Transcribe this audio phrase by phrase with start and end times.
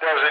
[0.00, 0.29] Good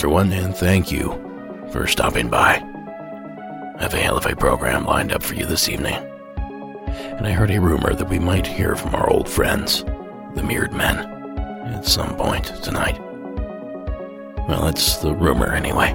[0.00, 1.10] everyone, and thank you
[1.70, 2.54] for stopping by.
[2.54, 5.94] I have a hell of a program lined up for you this evening.
[6.86, 9.84] And I heard a rumor that we might hear from our old friends,
[10.34, 10.96] the Mirrored Men,
[11.74, 12.98] at some point tonight.
[14.48, 15.92] Well, it's the rumor anyway.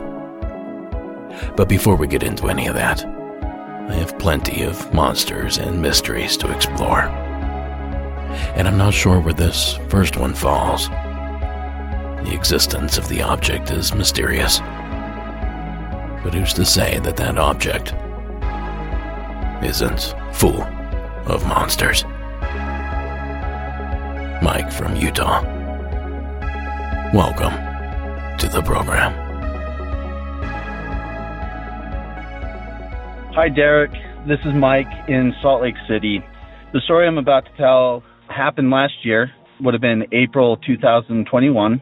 [1.56, 6.38] But before we get into any of that, I have plenty of monsters and mysteries
[6.38, 7.06] to explore.
[8.53, 10.90] And I'm not sure where this first one falls.
[12.36, 14.59] Existence of the object is mysterious.
[16.22, 17.94] But who's to say that that object
[19.64, 20.61] isn't full
[21.31, 22.03] of monsters?
[24.44, 25.44] Mike from Utah.
[27.13, 27.53] Welcome
[28.38, 29.13] to the program.
[33.33, 33.91] Hi, Derek.
[34.28, 36.22] This is Mike in Salt Lake City.
[36.73, 41.81] The story I'm about to tell happened last year, would have been April 2021.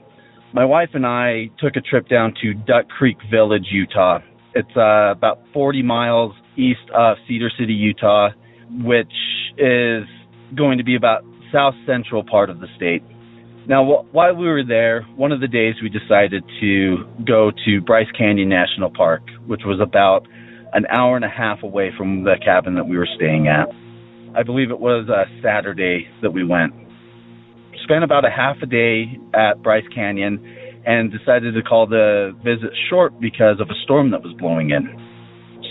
[0.54, 4.20] My wife and I took a trip down to Duck Creek Village, Utah.
[4.54, 8.30] It's uh, about 40 miles east of Cedar City, Utah,
[8.84, 9.12] which
[9.58, 10.04] is
[10.56, 13.02] going to be about south central part of the state.
[13.68, 17.82] Now, wh- while we were there, one of the days we decided to go to
[17.82, 20.28] Bryce Canyon National Park, which was about
[20.74, 23.70] an hour and a half away from the cabin that we were staying at.
[24.38, 26.74] I believe it was a Saturday that we went.
[27.84, 30.40] Spent about a half a day at Bryce Canyon
[30.86, 34.90] and decided to call the visit short because of a storm that was blowing in.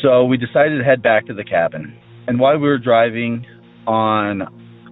[0.03, 1.97] So we decided to head back to the cabin.
[2.27, 3.47] And while we were driving
[3.87, 4.43] on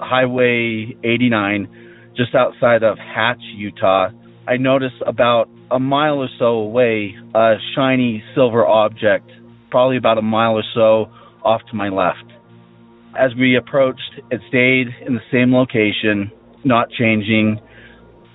[0.01, 4.09] Highway 89, just outside of Hatch, Utah,
[4.47, 9.31] I noticed about a mile or so away a shiny silver object
[9.71, 11.07] probably about a mile or so
[11.45, 12.25] off to my left.
[13.19, 16.31] As we approached, it stayed in the same location,
[16.65, 17.61] not changing.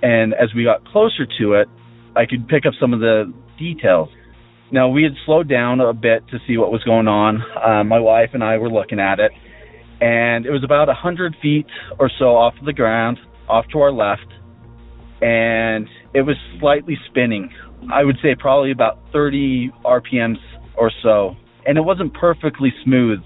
[0.02, 1.68] And as we got closer to it,
[2.16, 4.10] I could pick up some of the details.
[4.72, 7.42] Now, we had slowed down a bit to see what was going on.
[7.42, 9.32] Uh, my wife and I were looking at it,
[10.02, 11.68] and it was about a 100 feet
[12.00, 14.28] or so off the ground, off to our left,
[15.22, 17.52] and it was slightly spinning.
[17.94, 20.42] I would say probably about 30 RPMs
[20.76, 23.20] or so, and it wasn't perfectly smooth.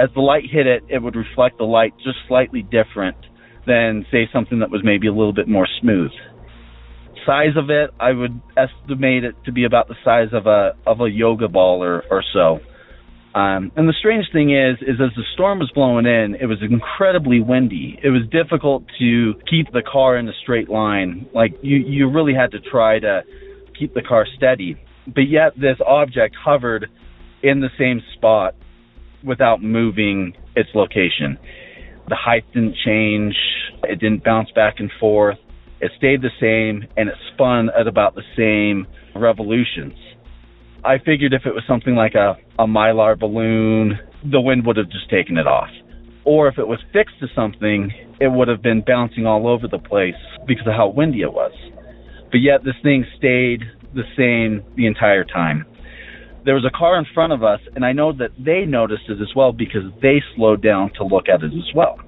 [0.00, 3.16] As the light hit it, it would reflect the light just slightly different
[3.66, 6.10] than, say, something that was maybe a little bit more smooth.
[7.24, 11.00] Size of it, I would estimate it to be about the size of a of
[11.00, 12.60] a yoga ball or, or so.
[13.34, 16.58] Um, and the strange thing is, is as the storm was blowing in, it was
[16.62, 17.98] incredibly windy.
[18.02, 21.26] It was difficult to keep the car in a straight line.
[21.34, 23.22] Like you, you really had to try to
[23.78, 24.78] keep the car steady
[25.14, 26.88] but yet this object hovered
[27.42, 28.54] in the same spot
[29.24, 31.38] without moving its location.
[32.08, 33.34] The height didn't change,
[33.82, 35.38] it didn't bounce back and forth.
[35.80, 38.86] It stayed the same and it spun at about the same
[39.20, 39.94] revolutions.
[40.84, 43.98] I figured if it was something like a, a mylar balloon,
[44.30, 45.68] the wind would have just taken it off.
[46.24, 49.78] Or if it was fixed to something, it would have been bouncing all over the
[49.78, 50.14] place
[50.46, 51.52] because of how windy it was.
[52.30, 53.62] But yet this thing stayed
[53.94, 55.64] the same the entire time.
[56.44, 59.20] There was a car in front of us, and I know that they noticed it
[59.20, 61.98] as well because they slowed down to look at it as well.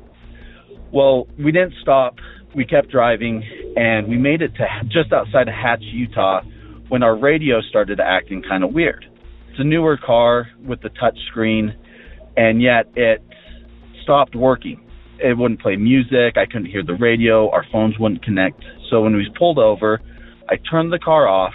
[0.92, 2.16] Well, we didn't stop.
[2.54, 3.44] We kept driving,
[3.76, 6.40] and we made it to just outside of Hatch, Utah,
[6.88, 9.04] when our radio started acting kind of weird.
[9.50, 11.74] It's a newer car with the touch screen,
[12.36, 13.22] and yet it
[14.02, 14.80] stopped working.
[15.18, 16.36] It wouldn't play music.
[16.36, 17.50] I couldn't hear the radio.
[17.50, 18.62] Our phones wouldn't connect.
[18.88, 20.00] So when we pulled over,
[20.48, 21.54] I turned the car off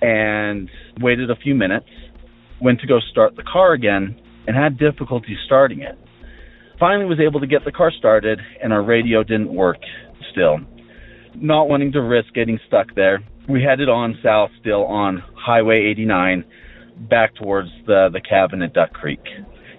[0.00, 0.70] and
[1.00, 1.88] waited a few minutes,
[2.60, 5.98] went to go start the car again, and had difficulty starting it.
[6.82, 9.76] Finally, was able to get the car started, and our radio didn't work
[10.32, 10.58] still.
[11.36, 16.44] Not wanting to risk getting stuck there, we headed on south still on Highway 89
[17.08, 19.20] back towards the, the cabin at Duck Creek.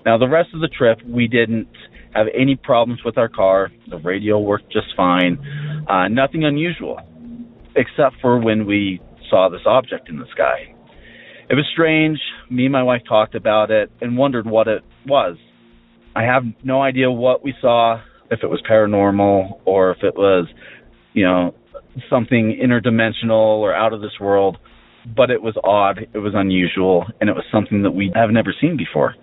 [0.05, 1.67] Now, the rest of the trip, we didn't
[2.13, 3.69] have any problems with our car.
[3.89, 5.85] The radio worked just fine.
[5.89, 7.01] Uh, nothing unusual,
[7.75, 10.73] except for when we saw this object in the sky.
[11.49, 12.19] It was strange.
[12.49, 15.35] Me and my wife talked about it and wondered what it was.
[16.15, 20.47] I have no idea what we saw, if it was paranormal or if it was,
[21.13, 21.53] you know,
[22.09, 24.57] something interdimensional or out of this world,
[25.15, 28.53] but it was odd, it was unusual, and it was something that we have never
[28.59, 29.15] seen before.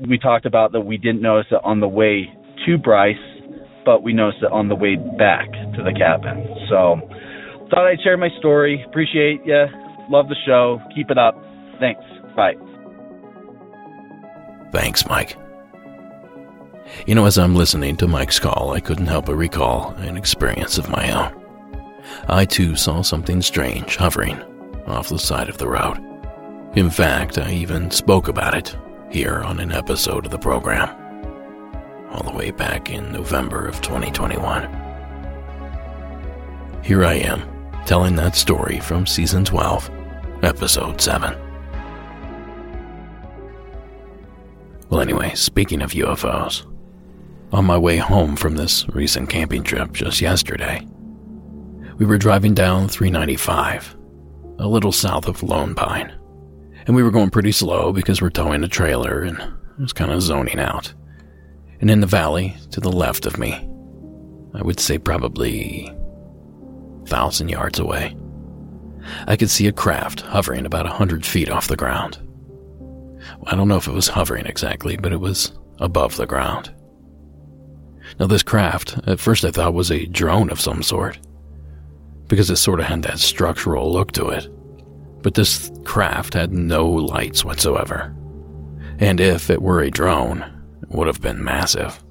[0.00, 2.32] We talked about that we didn't notice it on the way
[2.66, 3.16] to Bryce,
[3.84, 6.46] but we noticed it on the way back to the cabin.
[6.68, 7.00] So,
[7.70, 8.84] thought I'd share my story.
[8.88, 9.66] Appreciate you.
[10.08, 10.80] Love the show.
[10.94, 11.34] Keep it up.
[11.78, 12.02] Thanks.
[12.36, 12.54] Bye.
[14.72, 15.36] Thanks, Mike.
[17.06, 20.78] You know, as I'm listening to Mike's call, I couldn't help but recall an experience
[20.78, 21.44] of my own.
[22.28, 24.40] I too saw something strange hovering
[24.86, 25.98] off the side of the road.
[26.76, 28.76] In fact, I even spoke about it
[29.10, 30.88] here on an episode of the program,
[32.10, 34.68] all the way back in November of 2021.
[36.82, 37.42] Here I am,
[37.86, 39.90] telling that story from season 12,
[40.42, 41.34] episode 7.
[44.90, 46.66] Well, anyway, speaking of UFOs,
[47.54, 50.84] on my way home from this recent camping trip just yesterday,
[51.98, 53.96] we were driving down 395,
[54.58, 56.12] a little south of Lone Pine,
[56.86, 60.10] and we were going pretty slow because we're towing a trailer and I was kind
[60.10, 60.92] of zoning out.
[61.80, 63.52] And in the valley to the left of me,
[64.52, 65.94] I would say probably
[67.06, 68.16] thousand yards away,
[69.28, 72.18] I could see a craft hovering about a hundred feet off the ground.
[73.46, 76.73] I don't know if it was hovering exactly, but it was above the ground.
[78.18, 81.18] Now, this craft, at first I thought was a drone of some sort,
[82.28, 84.48] because it sort of had that structural look to it.
[85.22, 88.14] But this craft had no lights whatsoever.
[88.98, 90.42] And if it were a drone,
[90.82, 92.02] it would have been massive.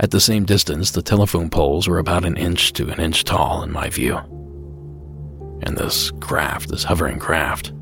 [0.00, 3.62] At the same distance, the telephone poles were about an inch to an inch tall
[3.62, 4.16] in my view.
[5.62, 7.72] And this craft, this hovering craft,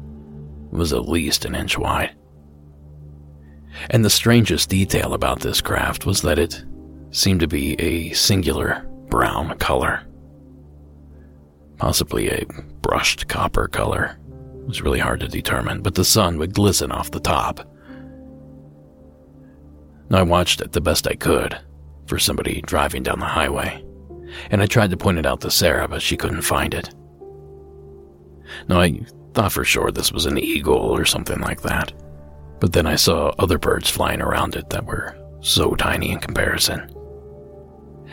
[0.71, 2.15] was at least an inch wide.
[3.91, 6.65] And the strangest detail about this craft was that it
[7.17, 10.07] seemed to be a singular brown color.
[11.79, 12.45] Possibly a
[12.83, 14.19] brushed copper color.
[14.61, 17.61] It was really hard to determine, but the sun would glisten off the top.
[20.11, 21.59] I watched it the best I could
[22.07, 23.83] for somebody driving down the highway,
[24.51, 26.95] and I tried to point it out to Sarah, but she couldn't find it.
[28.69, 29.01] Now, I
[29.33, 31.95] thought for sure this was an eagle or something like that,
[32.61, 36.93] but then I saw other birds flying around it that were so tiny in comparison.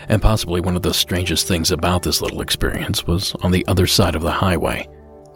[0.09, 3.88] And possibly one of the strangest things about this little experience was on the other
[3.88, 4.88] side of the highway,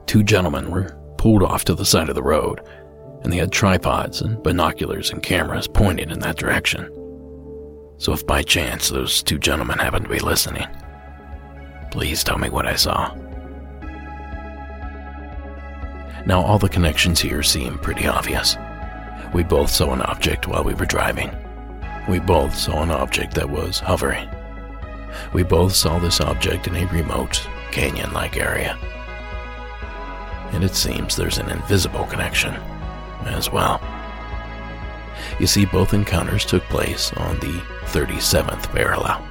[0.05, 2.61] two gentlemen were pulled off to the side of the road,
[3.23, 6.91] and they had tripods and binoculars and cameras pointed in that direction.
[7.97, 10.67] So if by chance those two gentlemen happened to be listening,
[11.91, 13.15] please tell me what I saw.
[16.25, 18.57] Now, all the connections here seem pretty obvious.
[19.33, 21.31] We both saw an object while we were driving.
[22.09, 24.27] We both saw an object that was hovering.
[25.33, 28.77] We both saw this object in a remote, canyon like area.
[30.51, 32.53] And it seems there's an invisible connection
[33.25, 33.81] as well.
[35.39, 39.23] You see, both encounters took place on the 37th parallel.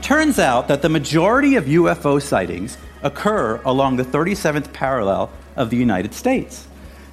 [0.00, 5.76] Turns out that the majority of UFO sightings occur along the 37th parallel of the
[5.76, 6.66] United States.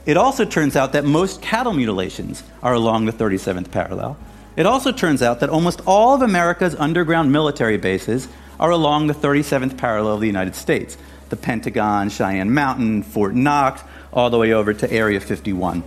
[0.06, 4.18] It also turns out that most cattle mutilations are along the 37th parallel.
[4.56, 8.28] It also turns out that almost all of America's underground military bases
[8.60, 10.98] are along the 37th parallel of the United States
[11.30, 13.82] the Pentagon, Cheyenne Mountain, Fort Knox,
[14.14, 15.84] all the way over to Area 51.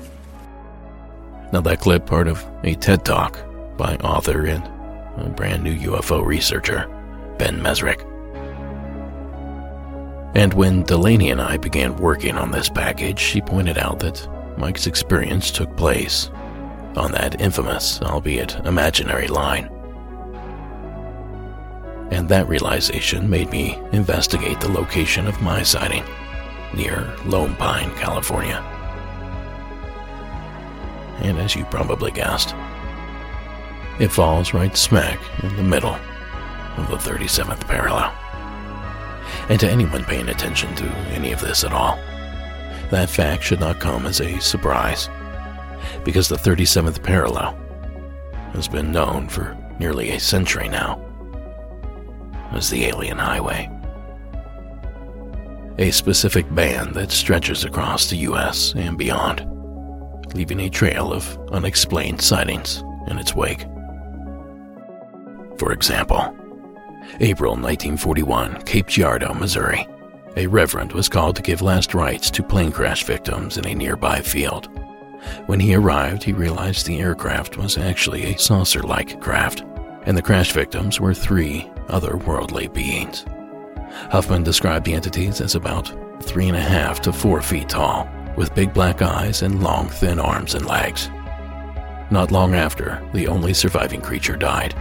[1.52, 3.38] Now, that clip part of a TED Talk
[3.76, 4.64] by author and
[5.16, 6.88] a brand new UFO researcher,
[7.38, 8.04] Ben Mezrich.
[10.34, 14.88] And when Delaney and I began working on this package, she pointed out that Mike's
[14.88, 16.30] experience took place
[16.96, 19.66] on that infamous, albeit imaginary line.
[22.10, 26.04] And that realization made me investigate the location of my sighting
[26.74, 28.56] near Lone Pine, California.
[31.20, 32.54] And as you probably guessed,
[33.98, 35.96] it falls right smack in the middle
[36.76, 38.12] of the 37th parallel.
[39.48, 41.96] And to anyone paying attention to any of this at all,
[42.90, 45.10] that fact should not come as a surprise,
[46.04, 47.56] because the 37th parallel
[48.54, 51.04] has been known for nearly a century now.
[52.52, 53.70] as the Alien Highway.
[55.78, 59.46] A specific band that stretches across the US and beyond,
[60.34, 63.60] leaving a trail of unexplained sightings in its wake.
[65.58, 66.34] For example,
[67.20, 69.86] April 1941, Cape Girardeau, Missouri.
[70.36, 74.20] A reverend was called to give last rites to plane crash victims in a nearby
[74.20, 74.68] field.
[75.46, 79.64] When he arrived, he realized the aircraft was actually a saucer like craft,
[80.04, 83.24] and the crash victims were three otherworldly beings.
[84.10, 85.92] Huffman described the entities as about
[86.22, 90.20] three and a half to four feet tall, with big black eyes and long, thin
[90.20, 91.10] arms and legs.
[92.10, 94.74] Not long after, the only surviving creature died,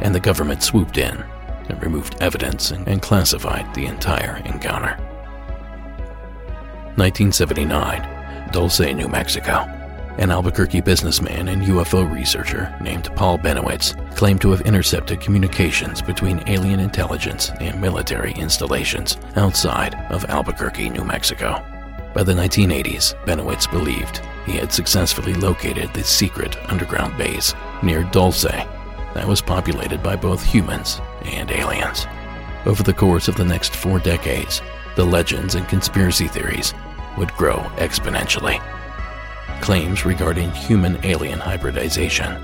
[0.00, 1.24] and the government swooped in
[1.68, 4.96] and removed evidence and classified the entire encounter.
[6.96, 9.79] 1979, Dulce, New Mexico.
[10.20, 16.46] An Albuquerque businessman and UFO researcher named Paul Bennewitz claimed to have intercepted communications between
[16.46, 21.64] alien intelligence and military installations outside of Albuquerque, New Mexico.
[22.12, 28.42] By the 1980s, Bennewitz believed he had successfully located the secret underground base near Dulce
[29.14, 32.06] that was populated by both humans and aliens.
[32.66, 34.60] Over the course of the next four decades,
[34.96, 36.74] the legends and conspiracy theories
[37.16, 38.60] would grow exponentially.
[39.60, 42.36] Claims regarding human alien hybridization,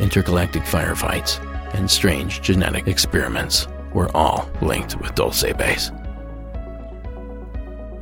[0.00, 1.40] intergalactic firefights,
[1.74, 5.92] and strange genetic experiments were all linked with Dulce Base.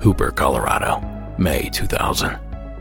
[0.00, 1.00] Hooper, Colorado,
[1.38, 2.38] May 2000.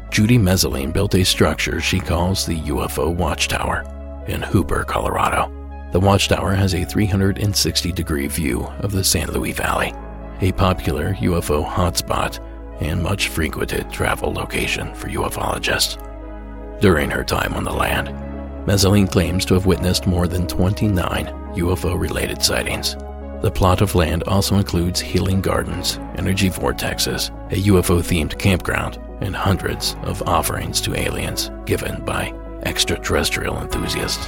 [0.09, 3.83] Judy Messoline built a structure she calls the UFO Watchtower
[4.27, 5.51] in Hooper, Colorado.
[5.91, 9.93] The watchtower has a 360 degree view of the San Luis Valley,
[10.41, 12.39] a popular UFO hotspot
[12.79, 15.99] and much frequented travel location for ufologists.
[16.79, 18.09] During her time on the land,
[18.65, 21.25] Messoline claims to have witnessed more than 29
[21.55, 22.95] UFO related sightings.
[23.41, 29.35] The plot of land also includes healing gardens, energy vortexes, a UFO themed campground, and
[29.35, 32.33] hundreds of offerings to aliens given by
[32.65, 34.27] extraterrestrial enthusiasts.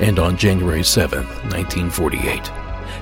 [0.00, 2.50] And on January 7, 1948,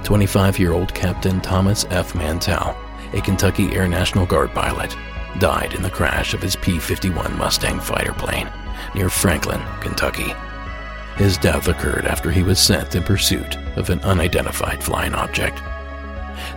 [0.05, 2.15] 25 year old Captain Thomas F.
[2.15, 2.75] Mantell,
[3.13, 4.97] a Kentucky Air National Guard pilot,
[5.39, 8.51] died in the crash of his P 51 Mustang fighter plane
[8.95, 10.35] near Franklin, Kentucky.
[11.17, 15.61] His death occurred after he was sent in pursuit of an unidentified flying object.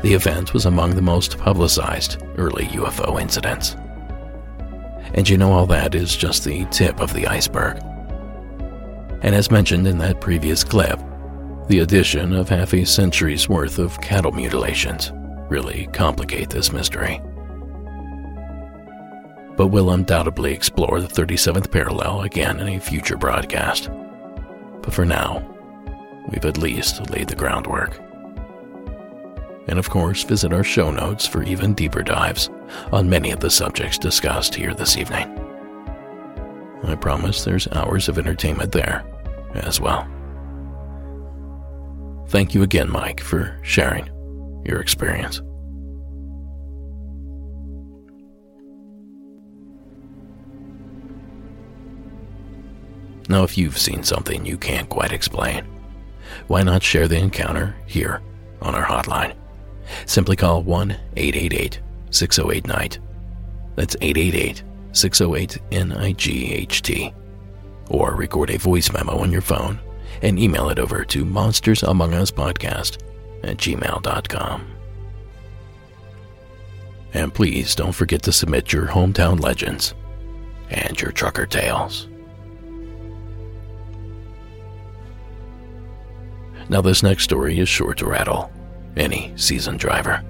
[0.03, 3.75] The event was among the most publicized early UFO incidents.
[5.13, 7.79] And you know, all that is just the tip of the iceberg.
[9.23, 10.99] And as mentioned in that previous clip,
[11.67, 15.11] the addition of half a century's worth of cattle mutilations
[15.51, 17.21] really complicate this mystery.
[19.57, 23.89] But we'll undoubtedly explore the 37th parallel again in a future broadcast.
[24.81, 25.45] But for now,
[26.29, 27.99] we've at least laid the groundwork.
[29.67, 32.49] And of course, visit our show notes for even deeper dives
[32.93, 35.37] on many of the subjects discussed here this evening.
[36.83, 39.03] I promise there's hours of entertainment there
[39.53, 40.07] as well.
[42.29, 44.09] Thank you again, Mike, for sharing
[44.65, 45.41] your experience.
[53.29, 55.65] Now, if you've seen something you can't quite explain,
[56.47, 58.21] why not share the encounter here
[58.61, 59.35] on our hotline?
[60.05, 62.99] Simply call 1 888 608 NIGHT.
[63.75, 67.13] That's 888 608 NIGHT.
[67.89, 69.79] Or record a voice memo on your phone
[70.21, 72.97] and email it over to monstersamonguspodcast
[73.43, 74.67] at gmail.com.
[77.13, 79.93] And please don't forget to submit your hometown legends
[80.69, 82.07] and your trucker tales.
[86.69, 88.49] Now, this next story is sure to rattle
[88.95, 90.23] any seasoned driver,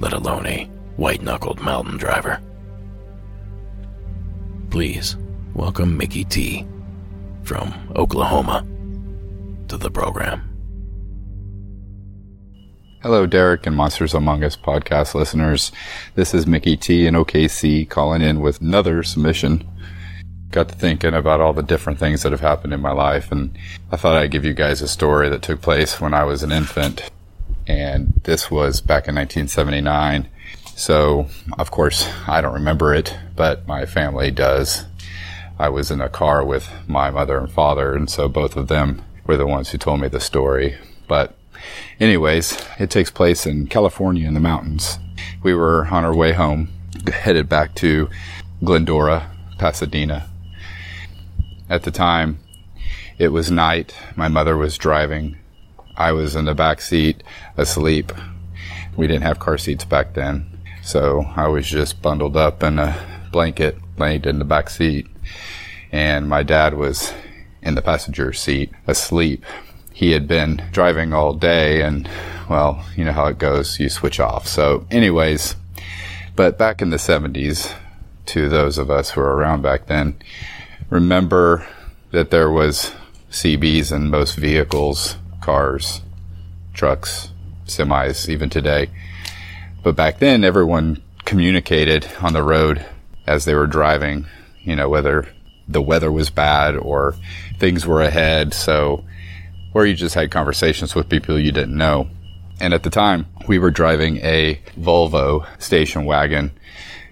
[0.00, 0.64] let alone a
[0.96, 2.40] white knuckled mountain driver.
[4.70, 5.16] Please
[5.52, 6.66] welcome Mickey T
[7.42, 8.66] from Oklahoma
[9.68, 10.55] to the program.
[13.06, 15.70] Hello, Derek and Monsters Among Us podcast listeners.
[16.16, 19.64] This is Mickey T in OKC calling in with another submission.
[20.50, 23.56] Got to thinking about all the different things that have happened in my life, and
[23.92, 26.50] I thought I'd give you guys a story that took place when I was an
[26.50, 27.08] infant
[27.68, 30.28] and this was back in 1979.
[30.74, 31.28] So,
[31.60, 34.84] of course, I don't remember it, but my family does.
[35.60, 39.04] I was in a car with my mother and father, and so both of them
[39.28, 40.76] were the ones who told me the story.
[41.06, 41.35] But,
[42.00, 44.98] anyways, it takes place in California in the mountains.
[45.42, 46.68] We were on our way home,
[47.12, 48.08] headed back to
[48.64, 50.28] Glendora, Pasadena.
[51.68, 52.38] At the time,
[53.18, 53.94] it was night.
[54.14, 55.36] My mother was driving
[55.96, 57.22] I was in the back seat
[57.56, 58.12] asleep.
[58.96, 60.46] We didn't have car seats back then.
[60.82, 62.94] So I was just bundled up in a
[63.32, 65.06] blanket, laid in the back seat.
[65.90, 67.14] And my dad was
[67.62, 69.44] in the passenger seat asleep.
[69.96, 72.06] He had been driving all day and,
[72.50, 73.80] well, you know how it goes.
[73.80, 74.46] You switch off.
[74.46, 75.56] So anyways,
[76.34, 77.74] but back in the 70s,
[78.26, 80.18] to those of us who were around back then,
[80.90, 81.66] remember
[82.10, 82.92] that there was
[83.30, 86.02] CBs in most vehicles, cars,
[86.74, 87.30] trucks,
[87.64, 88.90] semis, even today.
[89.82, 92.84] But back then, everyone communicated on the road
[93.26, 94.26] as they were driving,
[94.62, 95.26] you know, whether
[95.66, 97.14] the weather was bad or
[97.58, 98.52] things were ahead.
[98.52, 99.02] So,
[99.76, 102.08] or you just had conversations with people you didn't know.
[102.62, 106.50] And at the time, we were driving a Volvo station wagon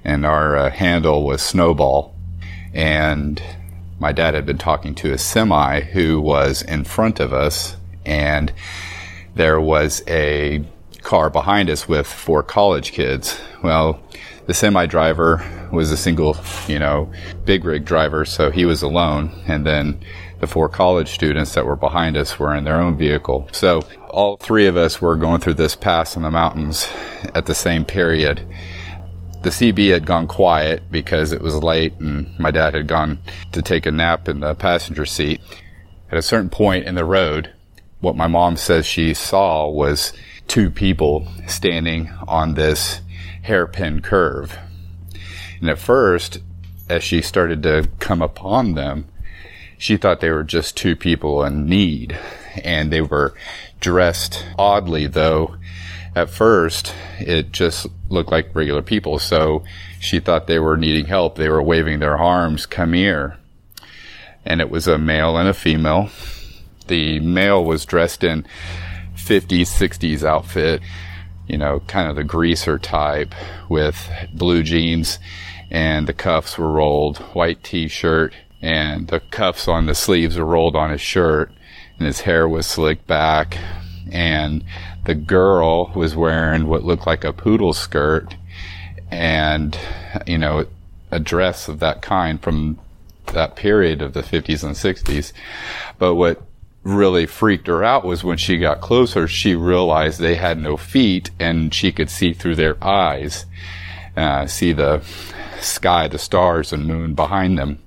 [0.02, 2.14] and our uh, handle was Snowball.
[2.72, 3.42] And
[4.00, 8.50] my dad had been talking to a semi who was in front of us and
[9.34, 10.64] there was a
[11.02, 13.38] car behind us with four college kids.
[13.62, 14.00] Well,
[14.46, 17.12] the semi driver was a single, you know,
[17.44, 19.42] big rig driver, so he was alone.
[19.46, 20.00] And then
[20.44, 23.48] the four college students that were behind us were in their own vehicle.
[23.50, 26.86] So all three of us were going through this pass in the mountains
[27.34, 28.46] at the same period.
[29.40, 33.20] The CB had gone quiet because it was late and my dad had gone
[33.52, 35.40] to take a nap in the passenger seat.
[36.10, 37.50] At a certain point in the road,
[38.00, 40.12] what my mom says she saw was
[40.46, 43.00] two people standing on this
[43.44, 44.58] hairpin curve.
[45.60, 46.40] And at first,
[46.90, 49.06] as she started to come upon them,
[49.84, 52.18] she thought they were just two people in need.
[52.62, 53.34] And they were
[53.80, 55.56] dressed oddly, though.
[56.16, 59.18] At first, it just looked like regular people.
[59.18, 59.62] So
[60.00, 61.36] she thought they were needing help.
[61.36, 63.36] They were waving their arms, come here.
[64.42, 66.08] And it was a male and a female
[66.86, 68.46] the male was dressed in
[69.16, 70.80] 50s, 60s outfit,
[71.46, 73.34] you know, kind of the greaser type
[73.68, 75.18] with blue jeans
[75.70, 80.74] and the cuffs were rolled, white t-shirt and the cuffs on the sleeves were rolled
[80.74, 81.52] on his shirt
[81.98, 83.58] and his hair was slicked back
[84.10, 84.64] and
[85.04, 88.36] the girl was wearing what looked like a poodle skirt
[89.10, 89.78] and,
[90.26, 90.66] you know,
[91.10, 92.78] a dress of that kind from
[93.34, 95.34] that period of the 50s and 60s.
[95.98, 96.40] But what
[96.84, 101.30] really freaked her out was when she got closer, she realized they had no feet
[101.38, 103.44] and she could see through their eyes,
[104.16, 105.02] uh, see the
[105.60, 107.78] sky, the stars and moon behind them.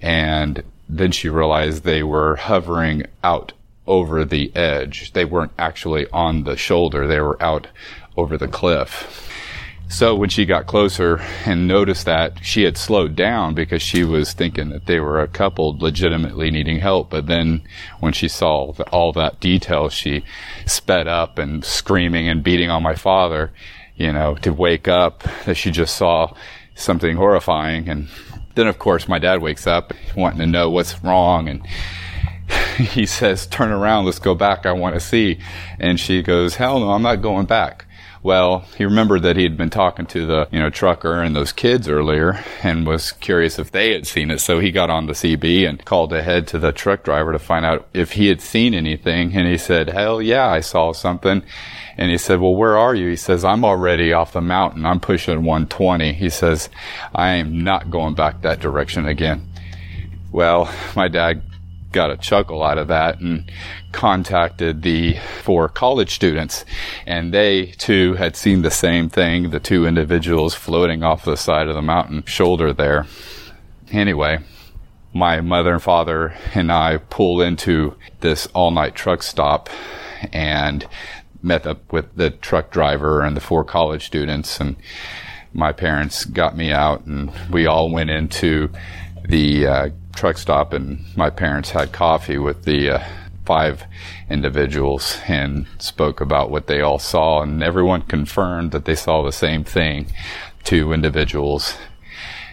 [0.00, 3.52] And then she realized they were hovering out
[3.86, 5.12] over the edge.
[5.12, 7.06] They weren't actually on the shoulder.
[7.06, 7.66] They were out
[8.16, 9.24] over the cliff.
[9.90, 14.34] So when she got closer and noticed that she had slowed down because she was
[14.34, 17.08] thinking that they were a couple legitimately needing help.
[17.08, 17.62] But then
[17.98, 20.24] when she saw the, all that detail, she
[20.66, 23.50] sped up and screaming and beating on my father,
[23.96, 26.34] you know, to wake up that she just saw
[26.74, 27.88] something horrifying.
[27.88, 28.08] And
[28.58, 31.62] then of course my dad wakes up wanting to know what's wrong and
[32.78, 34.66] he says, turn around, let's go back.
[34.66, 35.38] I want to see.
[35.78, 37.84] And she goes, hell no, I'm not going back.
[38.22, 41.52] Well, he remembered that he had been talking to the, you know, trucker and those
[41.52, 44.40] kids earlier and was curious if they had seen it.
[44.40, 47.64] So he got on the CB and called ahead to the truck driver to find
[47.64, 49.36] out if he had seen anything.
[49.36, 51.42] And he said, hell yeah, I saw something.
[51.98, 53.10] And he said, well, where are you?
[53.10, 54.86] He says, I'm already off the mountain.
[54.86, 56.12] I'm pushing 120.
[56.12, 56.68] He says,
[57.12, 59.48] I am not going back that direction again.
[60.30, 61.42] Well, my dad
[61.90, 63.50] got a chuckle out of that and
[63.92, 66.64] contacted the four college students
[67.06, 71.66] and they too had seen the same thing the two individuals floating off the side
[71.66, 73.06] of the mountain shoulder there
[73.90, 74.38] anyway
[75.14, 79.70] my mother and father and I pull into this all night truck stop
[80.32, 80.86] and
[81.42, 84.76] met up with the truck driver and the four college students and
[85.52, 88.70] my parents got me out and we all went into
[89.26, 93.04] the uh, truck stop and my parents had coffee with the uh,
[93.44, 93.84] five
[94.28, 99.32] individuals and spoke about what they all saw and everyone confirmed that they saw the
[99.32, 100.06] same thing.
[100.64, 101.74] Two individuals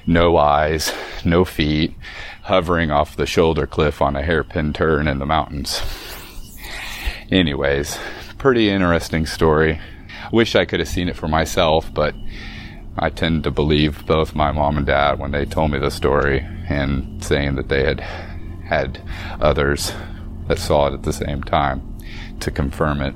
[0.07, 0.93] no eyes
[1.25, 1.95] no feet
[2.43, 5.81] hovering off the shoulder cliff on a hairpin turn in the mountains.
[7.31, 7.97] Anyways
[8.45, 9.81] pretty interesting story
[10.31, 12.13] wish i could have seen it for myself but
[12.97, 16.39] I tend to believe both my mom and dad when they told me the story
[16.69, 19.01] and saying that they had had
[19.41, 19.91] others
[20.47, 21.97] that saw it at the same time
[22.39, 23.13] to confirm it.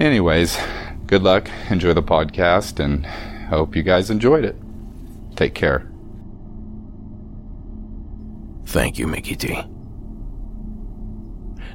[0.00, 0.58] Anyways,
[1.06, 1.48] good luck.
[1.70, 3.06] Enjoy the podcast and
[3.50, 4.56] hope you guys enjoyed it.
[5.36, 5.88] Take care.
[8.66, 9.62] Thank you, Mickey T.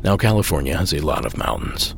[0.03, 1.95] Now, California has a lot of mountains,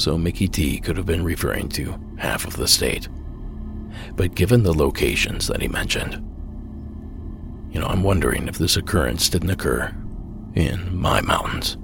[0.00, 3.08] so Mickey T could have been referring to half of the state.
[4.16, 6.14] But given the locations that he mentioned,
[7.70, 9.94] you know, I'm wondering if this occurrence didn't occur
[10.54, 11.76] in my mountains.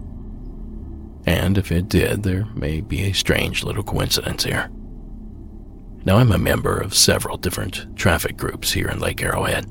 [1.27, 4.71] And if it did, there may be a strange little coincidence here.
[6.05, 9.67] Now, I'm a member of several different traffic groups here in Lake Arrowhead.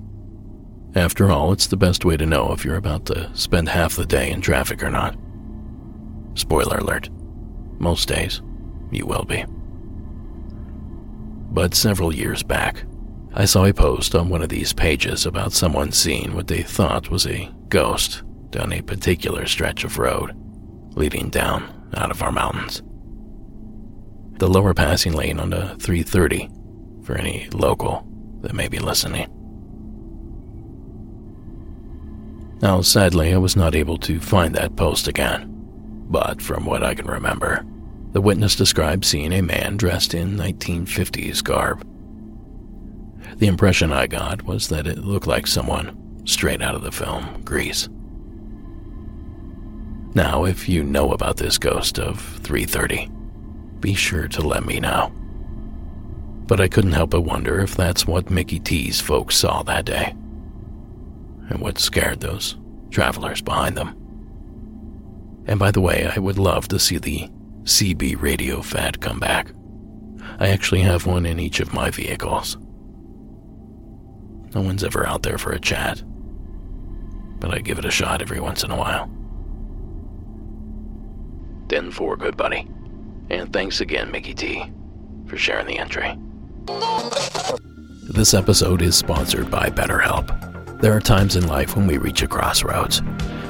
[0.94, 4.06] After all, it's the best way to know if you're about to spend half the
[4.06, 5.18] day in traffic or not.
[6.36, 7.10] Spoiler alert
[7.80, 8.42] most days,
[8.92, 9.46] you will be.
[11.52, 12.84] But several years back,
[13.34, 17.10] I saw a post on one of these pages about someone seeing what they thought
[17.10, 20.32] was a ghost down a particular stretch of road
[20.96, 22.82] leading down out of our mountains
[24.38, 26.50] the lower passing lane on the 330
[27.04, 28.06] for any local
[28.42, 29.28] that may be listening.
[32.62, 35.55] Now, sadly, I was not able to find that post again,
[36.06, 37.66] but from what I can remember,
[38.12, 41.86] the witness described seeing a man dressed in 1950s garb.
[43.38, 47.42] The impression I got was that it looked like someone straight out of the film
[47.44, 47.90] Grease.
[50.14, 53.12] Now, if you know about this ghost of 330,
[53.82, 55.12] be sure to let me know.
[56.48, 60.16] But I couldn't help but wonder if that's what Mickey T's folks saw that day,
[61.50, 62.56] and what scared those
[62.92, 64.05] travelers behind them.
[65.48, 67.30] And by the way, I would love to see the
[67.64, 69.52] CB radio fad come back.
[70.40, 72.58] I actually have one in each of my vehicles.
[74.54, 76.02] No one's ever out there for a chat,
[77.40, 79.10] but I give it a shot every once in a while.
[81.68, 82.68] Ten-four good buddy.
[83.30, 84.72] And thanks again, Mickey T,
[85.26, 86.18] for sharing the entry.
[88.04, 90.82] This episode is sponsored by BetterHelp.
[90.82, 93.02] There are times in life when we reach a crossroads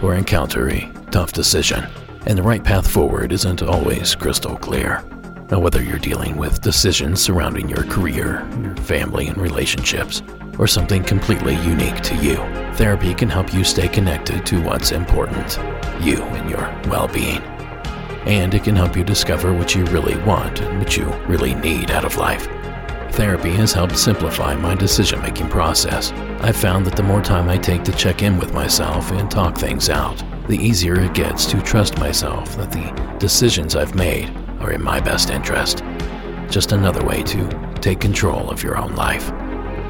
[0.01, 1.86] or encounter a tough decision,
[2.25, 5.03] and the right path forward isn't always crystal clear.
[5.51, 10.23] Now, whether you're dealing with decisions surrounding your career, your family, and relationships,
[10.58, 12.38] or something completely unique to you,
[12.75, 15.60] therapy can help you stay connected to what's important
[16.01, 17.41] you and your well being
[18.25, 21.91] and it can help you discover what you really want and what you really need
[21.91, 22.47] out of life.
[23.12, 26.12] Therapy has helped simplify my decision making process.
[26.41, 29.58] I've found that the more time I take to check in with myself and talk
[29.58, 34.74] things out, the easier it gets to trust myself that the decisions I've made are
[34.74, 35.84] in my best interest.
[36.50, 37.50] Just another way to
[37.82, 39.32] take control of your own life.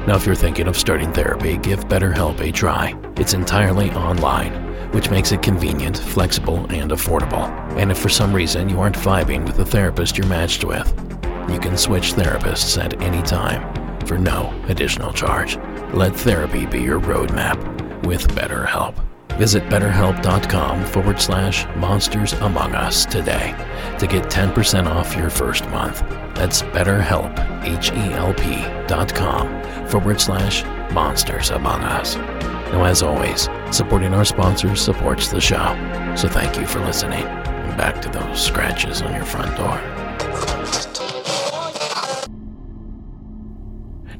[0.06, 2.96] Now, if you're thinking of starting therapy, give BetterHelp a try.
[3.16, 7.48] It's entirely online which makes it convenient, flexible, and affordable.
[7.76, 11.05] And if for some reason you aren't vibing with the therapist you're matched with,
[11.48, 13.62] you can switch therapists at any time
[14.06, 15.56] for no additional charge.
[15.92, 17.56] Let therapy be your roadmap
[18.04, 19.02] with BetterHelp.
[19.36, 23.54] Visit betterhelp.com forward slash monsters among us today
[23.98, 26.00] to get 10% off your first month.
[26.34, 32.16] That's betterhelp, H-E-L-P dot com forward slash monsters among us.
[32.16, 35.76] Now, as always, supporting our sponsors supports the show.
[36.16, 37.24] So thank you for listening.
[37.24, 40.95] And back to those scratches on your front door.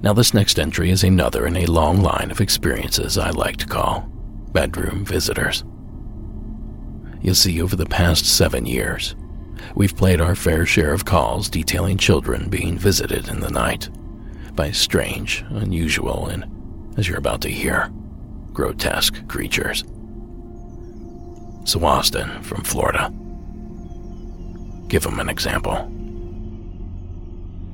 [0.07, 3.67] Now, this next entry is another in a long line of experiences I like to
[3.67, 4.09] call
[4.53, 5.65] bedroom visitors.
[7.23, 9.17] You see, over the past seven years,
[9.75, 13.91] we've played our fair share of calls detailing children being visited in the night
[14.55, 16.45] by strange, unusual, and,
[16.97, 17.91] as you're about to hear,
[18.53, 19.83] grotesque creatures.
[21.65, 23.13] So, Austin from Florida.
[24.87, 25.75] Give him an example.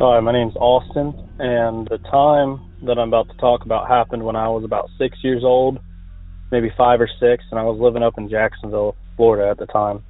[0.01, 1.13] Hi, my name's Austin,
[1.43, 5.19] and the time that I'm about to talk about happened when I was about six
[5.25, 5.81] years old,
[6.53, 10.05] maybe five or six, and I was living up in Jacksonville, Florida at the time.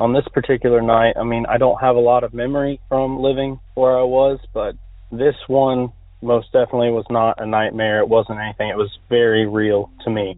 [0.00, 3.60] On this particular night, I mean, I don't have a lot of memory from living
[3.74, 4.74] where I was, but
[5.12, 8.00] this one most definitely was not a nightmare.
[8.00, 8.68] It wasn't anything.
[8.68, 10.36] It was very real to me.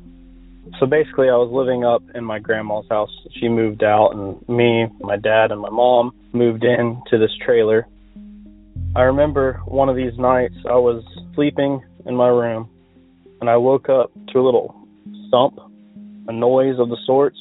[0.78, 3.10] So basically, I was living up in my grandma's house.
[3.40, 7.86] She moved out, and me, my dad, and my mom moved in to this trailer.
[8.96, 11.04] I remember one of these nights I was
[11.34, 12.70] sleeping in my room,
[13.42, 14.74] and I woke up to a little
[15.30, 15.58] thump,
[16.28, 17.36] a noise of the sorts,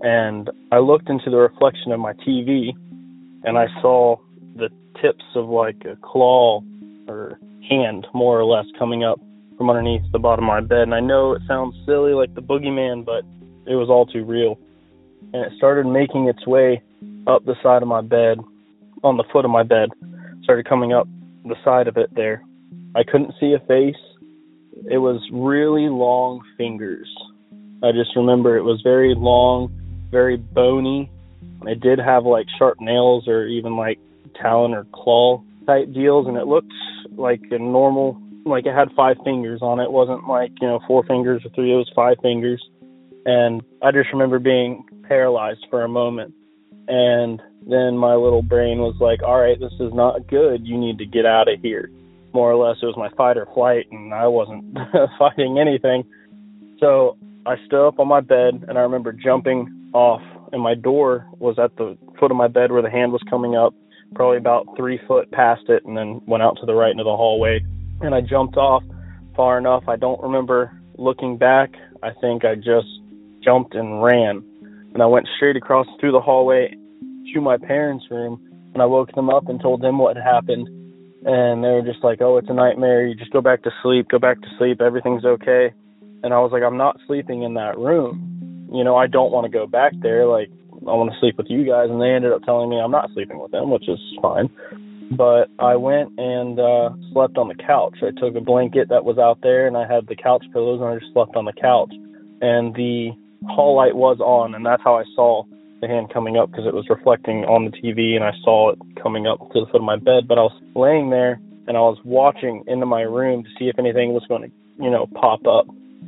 [0.00, 2.70] and I looked into the reflection of my TV,
[3.44, 4.16] and I saw
[4.56, 6.62] the tips of like a claw
[7.06, 7.38] or
[7.70, 9.20] hand, more or less, coming up
[9.56, 10.82] from underneath the bottom of my bed.
[10.82, 13.22] And I know it sounds silly like the boogeyman, but
[13.70, 14.58] it was all too real.
[15.32, 16.82] And it started making its way
[17.28, 18.38] up the side of my bed,
[19.04, 19.90] on the foot of my bed,
[20.42, 21.08] started coming up
[21.44, 22.42] the side of it there.
[22.94, 23.96] I couldn't see a face.
[24.90, 27.08] It was really long fingers.
[27.82, 29.72] I just remember it was very long,
[30.10, 31.10] very bony,
[31.62, 33.98] It did have like sharp nails or even like
[34.40, 36.72] talon or claw type deals, and it looked
[37.16, 39.84] like a normal, like it had five fingers on it.
[39.84, 42.62] it wasn't like, you know, four fingers or three, it was five fingers.
[43.24, 46.34] And I just remember being paralyzed for a moment.
[46.88, 50.66] And then my little brain was like, all right, this is not good.
[50.66, 51.90] You need to get out of here.
[52.32, 54.76] More or less, it was my fight or flight, and I wasn't
[55.18, 56.04] fighting anything.
[56.80, 60.22] So I stood up on my bed, and I remember jumping off,
[60.52, 63.54] and my door was at the foot of my bed where the hand was coming
[63.54, 63.74] up,
[64.14, 67.16] probably about three foot past it, and then went out to the right into the
[67.16, 67.60] hallway.
[68.00, 68.82] And I jumped off
[69.36, 69.84] far enough.
[69.86, 71.70] I don't remember looking back.
[72.02, 72.88] I think I just
[73.44, 74.42] jumped and ran.
[74.94, 76.74] And I went straight across through the hallway
[77.34, 78.40] to my parents' room
[78.72, 80.68] and I woke them up and told them what had happened.
[81.24, 83.06] And they were just like, "Oh, it's a nightmare.
[83.06, 84.08] You just go back to sleep.
[84.08, 84.80] Go back to sleep.
[84.80, 85.72] Everything's okay."
[86.24, 88.68] And I was like, "I'm not sleeping in that room.
[88.72, 90.26] You know, I don't want to go back there.
[90.26, 92.90] Like, I want to sleep with you guys." And they ended up telling me I'm
[92.90, 94.50] not sleeping with them, which is fine.
[95.12, 97.98] But I went and uh slept on the couch.
[98.02, 100.88] I took a blanket that was out there and I had the couch pillows and
[100.88, 101.92] I just slept on the couch.
[102.40, 103.10] And the
[103.46, 105.44] hall light was on and that's how I saw
[105.82, 108.78] the hand coming up because it was reflecting on the TV and I saw it
[109.02, 110.28] coming up to the foot of my bed.
[110.28, 113.78] But I was laying there and I was watching into my room to see if
[113.78, 114.50] anything was going to,
[114.82, 115.66] you know, pop up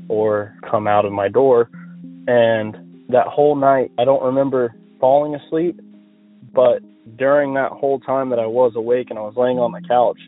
[0.09, 1.69] or come out of my door.
[2.27, 5.79] And that whole night, I don't remember falling asleep,
[6.55, 6.81] but
[7.19, 10.21] during that whole time that I was awake and I was laying on the couch,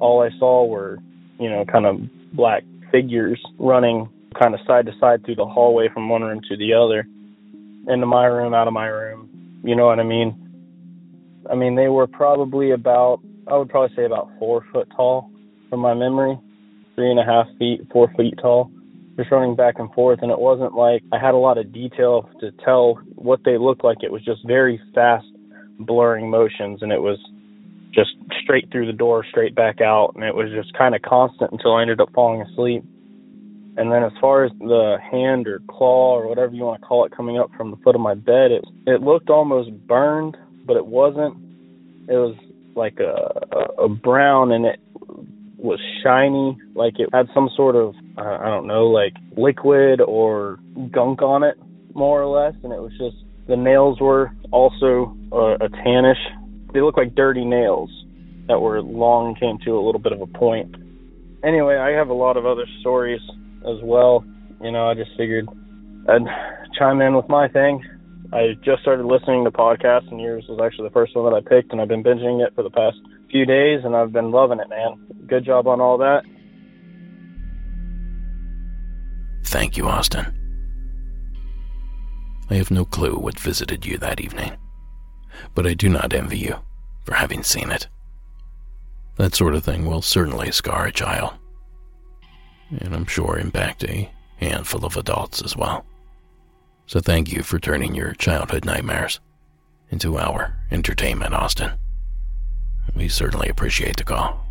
[0.00, 0.98] all I saw were,
[1.38, 2.00] you know, kind of
[2.32, 4.08] black figures running
[4.40, 7.06] kind of side to side through the hallway from one room to the other
[7.88, 9.60] into my room, out of my room.
[9.64, 10.40] You know what I mean?
[11.50, 15.30] I mean, they were probably about, I would probably say about four foot tall
[15.68, 16.38] from my memory,
[16.94, 18.70] three and a half feet, four feet tall,
[19.16, 20.20] just running back and forth.
[20.22, 23.84] And it wasn't like I had a lot of detail to tell what they looked
[23.84, 23.98] like.
[24.02, 25.26] It was just very fast,
[25.80, 26.82] blurring motions.
[26.82, 27.18] And it was
[27.92, 28.10] just
[28.42, 30.12] straight through the door, straight back out.
[30.14, 32.84] And it was just kind of constant until I ended up falling asleep.
[33.76, 37.04] And then as far as the hand or claw or whatever you want to call
[37.04, 40.76] it coming up from the foot of my bed, it it looked almost burned, but
[40.76, 41.36] it wasn't.
[42.08, 42.36] It was
[42.76, 44.80] like a a, brown and it
[45.56, 50.60] was shiny, like it had some sort of I don't know, like liquid or
[50.92, 51.56] gunk on it,
[51.94, 52.54] more or less.
[52.62, 53.16] And it was just
[53.48, 56.22] the nails were also uh, a tannish.
[56.72, 57.90] They looked like dirty nails
[58.46, 60.76] that were long came to a little bit of a point.
[61.42, 63.20] Anyway, I have a lot of other stories
[63.66, 64.24] as well.
[64.62, 65.48] You know, I just figured
[66.08, 66.22] I'd
[66.78, 67.84] chime in with my thing.
[68.32, 71.40] I just started listening to podcasts, and yours was actually the first one that I
[71.40, 72.96] picked, and I've been binging it for the past
[73.30, 75.26] few days, and I've been loving it, man.
[75.26, 76.24] Good job on all that.
[79.44, 80.26] Thank you, Austin.
[82.50, 84.56] I have no clue what visited you that evening,
[85.54, 86.56] but I do not envy you
[87.04, 87.88] for having seen it.
[89.16, 91.34] That sort of thing will certainly scar a child
[92.70, 95.84] and I'm sure impact a handful of adults as well.
[96.86, 99.20] So thank you for turning your childhood nightmares
[99.90, 101.72] into our entertainment, Austin.
[102.94, 104.44] We certainly appreciate the call.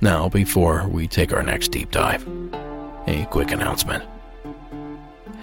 [0.00, 2.26] Now, before we take our next deep dive,
[3.06, 4.04] a quick announcement.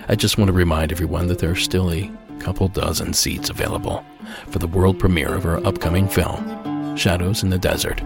[0.08, 4.04] I just want to remind everyone that there's still a couple dozen seats available
[4.50, 8.02] for the world premiere of our upcoming film, Shadows in the Desert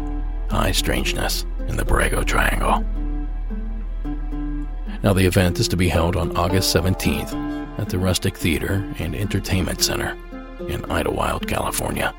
[0.50, 2.84] High Strangeness in the Borrego Triangle.
[5.04, 9.16] Now, the event is to be held on August 17th at the Rustic Theater and
[9.16, 10.18] Entertainment Center
[10.68, 12.14] in Idyllwild, California.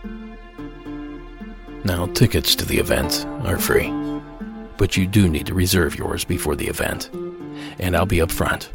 [1.85, 3.93] Now, tickets to the event are free,
[4.77, 7.11] but you do need to reserve yours before the event,
[7.79, 8.69] and I'll be upfront.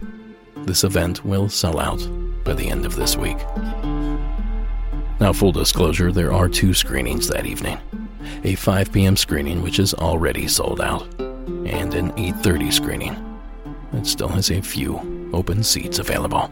[0.65, 2.01] This event will sell out
[2.43, 3.37] by the end of this week.
[5.19, 7.77] Now, full disclosure, there are two screenings that evening.
[8.43, 9.15] A 5 p.m.
[9.15, 13.39] screening which is already sold out, and an 8:30 screening
[13.91, 16.51] that still has a few open seats available.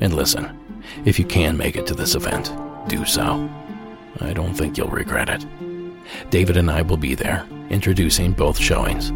[0.00, 0.58] And listen,
[1.04, 2.52] if you can make it to this event,
[2.88, 3.48] do so.
[4.20, 5.46] I don't think you'll regret it.
[6.30, 9.12] David and I will be there, introducing both showings.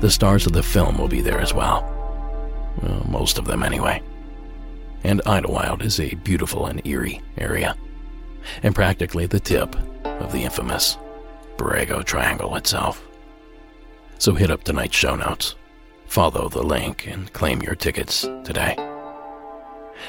[0.00, 1.82] The stars of the film will be there as well.
[2.82, 4.02] well most of them, anyway
[5.06, 7.76] and Idyllwild is a beautiful and eerie area,
[8.64, 10.98] and practically the tip of the infamous
[11.56, 13.06] Borrego Triangle itself.
[14.18, 15.54] So hit up tonight's show notes,
[16.06, 18.74] follow the link, and claim your tickets today.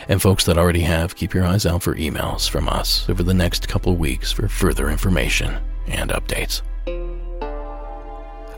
[0.10, 3.36] And folks that already have, keep your eyes out for emails from us over the
[3.36, 5.58] next couple weeks for further information
[5.88, 6.64] and updates.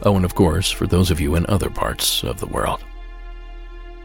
[0.04, 2.82] Oh, and of course, for those of you in other parts of the world,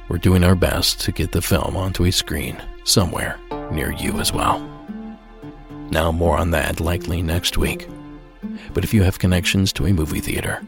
[0.09, 3.39] we're doing our best to get the film onto a screen somewhere
[3.71, 4.61] near you as well.
[5.91, 7.89] Now, more on that likely next week.
[8.73, 10.63] But if you have connections to a movie theater,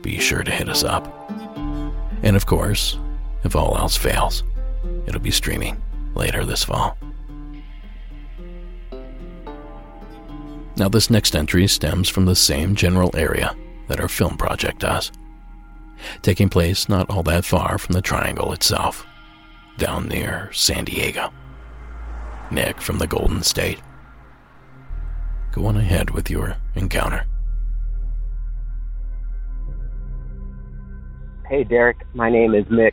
[0.00, 1.06] be sure to hit us up.
[2.22, 2.98] And of course,
[3.42, 4.44] if all else fails,
[5.06, 5.82] it'll be streaming
[6.14, 6.96] later this fall.
[10.76, 13.54] Now, this next entry stems from the same general area
[13.88, 15.12] that our film project does,
[16.22, 19.06] taking place not all that far from the triangle itself,
[19.76, 21.32] down near San Diego.
[22.50, 23.80] Nick from the Golden State.
[25.52, 27.26] Go on ahead with your encounter.
[31.48, 31.98] Hey, Derek.
[32.14, 32.92] My name is Mick.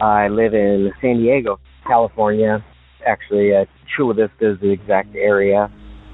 [0.00, 2.64] I live in San Diego, California.
[3.06, 5.70] Actually, uh, Chula Vista is the exact area.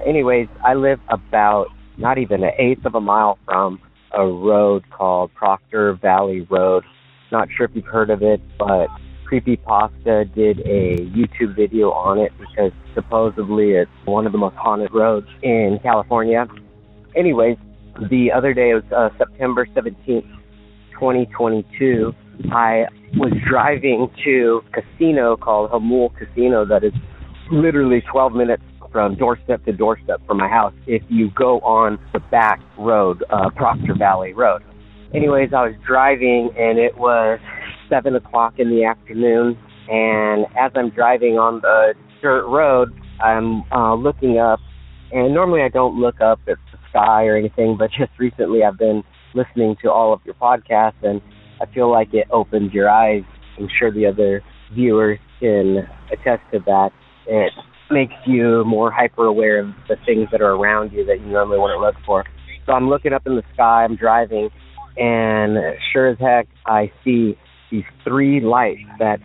[0.07, 3.81] Anyways, I live about not even an eighth of a mile from
[4.15, 6.85] a road called Proctor Valley Road.
[7.31, 8.89] Not sure if you've heard of it, but
[9.25, 14.57] Creepy Pasta did a YouTube video on it because supposedly it's one of the most
[14.57, 16.47] haunted roads in California.
[17.17, 17.57] Anyways,
[18.11, 20.29] the other day, it was uh, September 17th,
[20.93, 22.15] 2022.
[22.51, 26.93] I was driving to a casino called Jamul Casino that is
[27.51, 32.21] literally 12 minutes from doorstep to doorstep from my house if you go on the
[32.31, 34.63] back road, uh, Proctor Valley Road.
[35.15, 37.41] Anyways, I was driving and it was
[37.89, 39.59] 7 o'clock in the afternoon.
[39.89, 44.61] And as I'm driving on the dirt road, I'm uh, looking up.
[45.11, 48.79] And normally I don't look up at the sky or anything, but just recently I've
[48.79, 49.03] been
[49.35, 51.21] listening to all of your podcasts and
[51.61, 53.23] I feel like it opens your eyes.
[53.59, 54.43] I'm sure the other
[54.75, 56.91] viewers can attest to that.
[57.27, 57.53] It
[57.93, 61.59] makes you more hyper aware of the things that are around you that you normally
[61.59, 62.25] wouldn't look for.
[62.67, 64.51] So I'm looking up in the sky, I'm driving,
[64.97, 65.57] and
[65.93, 67.37] sure as heck, I see
[67.71, 69.19] these three lights that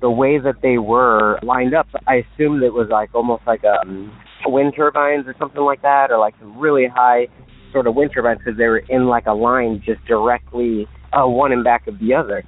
[0.00, 3.80] the way that they were lined up, I assumed it was like almost like a,
[3.80, 4.12] um,
[4.46, 7.26] wind turbines or something like that, or like some really high
[7.72, 11.52] sort of wind turbines because they were in like a line just directly uh, one
[11.52, 12.44] in back of the other.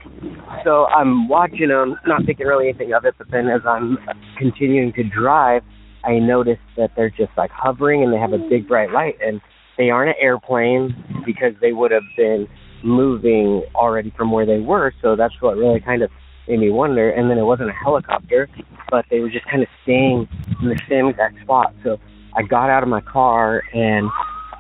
[0.65, 3.99] So I'm watching them, not thinking really anything of it, but then as I'm
[4.39, 5.63] continuing to drive,
[6.05, 9.41] I notice that they're just like hovering and they have a big bright light and
[9.77, 10.95] they aren't an airplane
[11.25, 12.47] because they would have been
[12.83, 14.93] moving already from where they were.
[15.03, 16.11] So that's what really kind of
[16.49, 17.11] made me wonder.
[17.11, 18.49] And then it wasn't a helicopter,
[18.91, 20.29] but they were just kind of staying
[20.63, 21.75] in the same exact spot.
[21.85, 21.99] So
[22.35, 24.09] I got out of my car and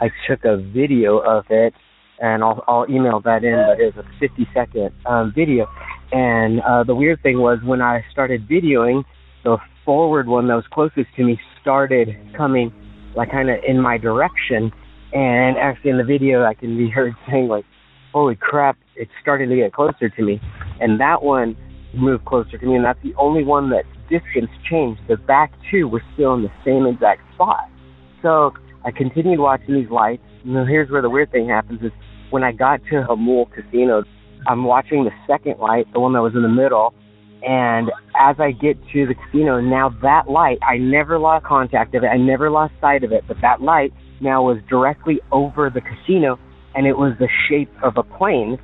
[0.00, 1.74] I took a video of it
[2.20, 5.66] and I'll, I'll email that in, but it was a 50 second um, video.
[6.12, 9.04] And uh, the weird thing was when I started videoing,
[9.44, 12.72] the forward one that was closest to me started coming
[13.16, 14.70] like kind of in my direction.
[15.12, 17.64] And actually in the video, I can be heard saying like,
[18.12, 20.40] holy crap, it's starting to get closer to me.
[20.80, 21.56] And that one
[21.94, 22.76] moved closer to me.
[22.76, 25.00] And that's the only one that distance changed.
[25.08, 27.68] The back two were still in the same exact spot.
[28.22, 28.52] So
[28.84, 30.22] I continued watching these lights.
[30.44, 31.92] And here's where the weird thing happens is
[32.30, 34.04] when I got to Jamul Casino,
[34.46, 36.94] I'm watching the second light, the one that was in the middle,
[37.42, 42.04] and as I get to the casino, now that light, I never lost contact of
[42.04, 45.80] it, I never lost sight of it, but that light now was directly over the
[45.80, 46.38] casino,
[46.74, 48.58] and it was the shape of a plane,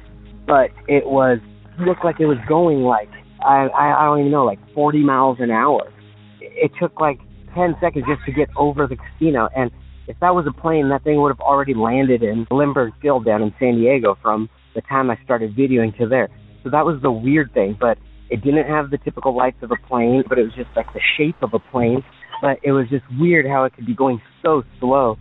[0.46, 1.38] but it was
[1.80, 5.38] looked like it was going like I I, I don't even know like 40 miles
[5.40, 5.92] an hour.
[6.40, 7.18] It took like
[7.54, 9.70] 10 seconds just to get over the casino, and
[10.08, 13.42] if that was a plane, that thing would have already landed in Lindbergh Field down
[13.42, 16.28] in San Diego from the time I started videoing to there.
[16.62, 17.98] So that was the weird thing, but
[18.30, 21.00] it didn't have the typical lights of a plane, but it was just like the
[21.16, 22.02] shape of a plane.
[22.40, 25.16] But it was just weird how it could be going so slow.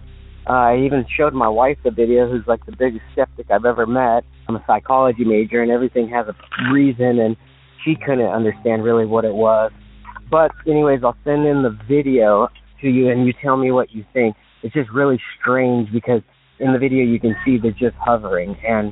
[0.48, 3.86] Uh, I even showed my wife the video, who's like the biggest skeptic I've ever
[3.88, 4.24] met.
[4.48, 6.36] I'm a psychology major, and everything has a
[6.71, 7.36] reason, and
[7.84, 9.71] she couldn't understand really what it was.
[10.30, 12.50] But anyways, I'll send in the video
[12.82, 16.22] to you, and you tell me what you think it's just really strange because
[16.59, 18.91] in the video you can see they're just hovering and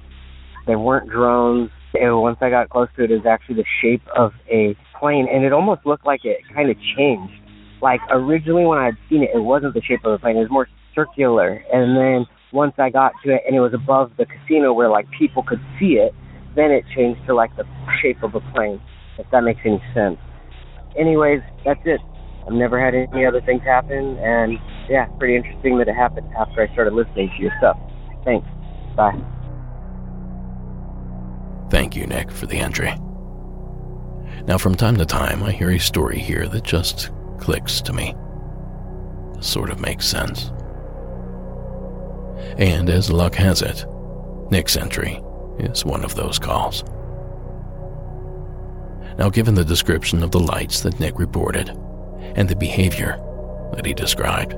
[0.67, 1.71] they weren't drones.
[1.95, 5.27] And once I got close to it, it was actually the shape of a plane,
[5.31, 7.33] and it almost looked like it kind of changed.
[7.81, 10.41] Like originally when I had seen it, it wasn't the shape of a plane; it
[10.41, 11.63] was more circular.
[11.73, 15.07] And then once I got to it, and it was above the casino where like
[15.17, 16.13] people could see it,
[16.55, 17.65] then it changed to like the
[17.99, 18.79] shape of a plane.
[19.17, 20.17] If that makes any sense.
[20.97, 21.99] Anyways, that's it.
[22.45, 26.61] I've never had any other things happen, and yeah, pretty interesting that it happened after
[26.61, 27.77] I started listening to your stuff.
[28.25, 28.47] Thanks.
[28.95, 29.17] Bye.
[31.69, 32.93] Thank you, Nick, for the entry.
[34.45, 38.13] Now, from time to time, I hear a story here that just clicks to me.
[39.39, 40.51] Sort of makes sense.
[42.57, 43.85] And as luck has it,
[44.51, 45.21] Nick's entry
[45.59, 46.83] is one of those calls.
[49.17, 51.77] Now, given the description of the lights that Nick reported
[52.35, 53.19] and the behavior
[53.75, 54.53] that he described,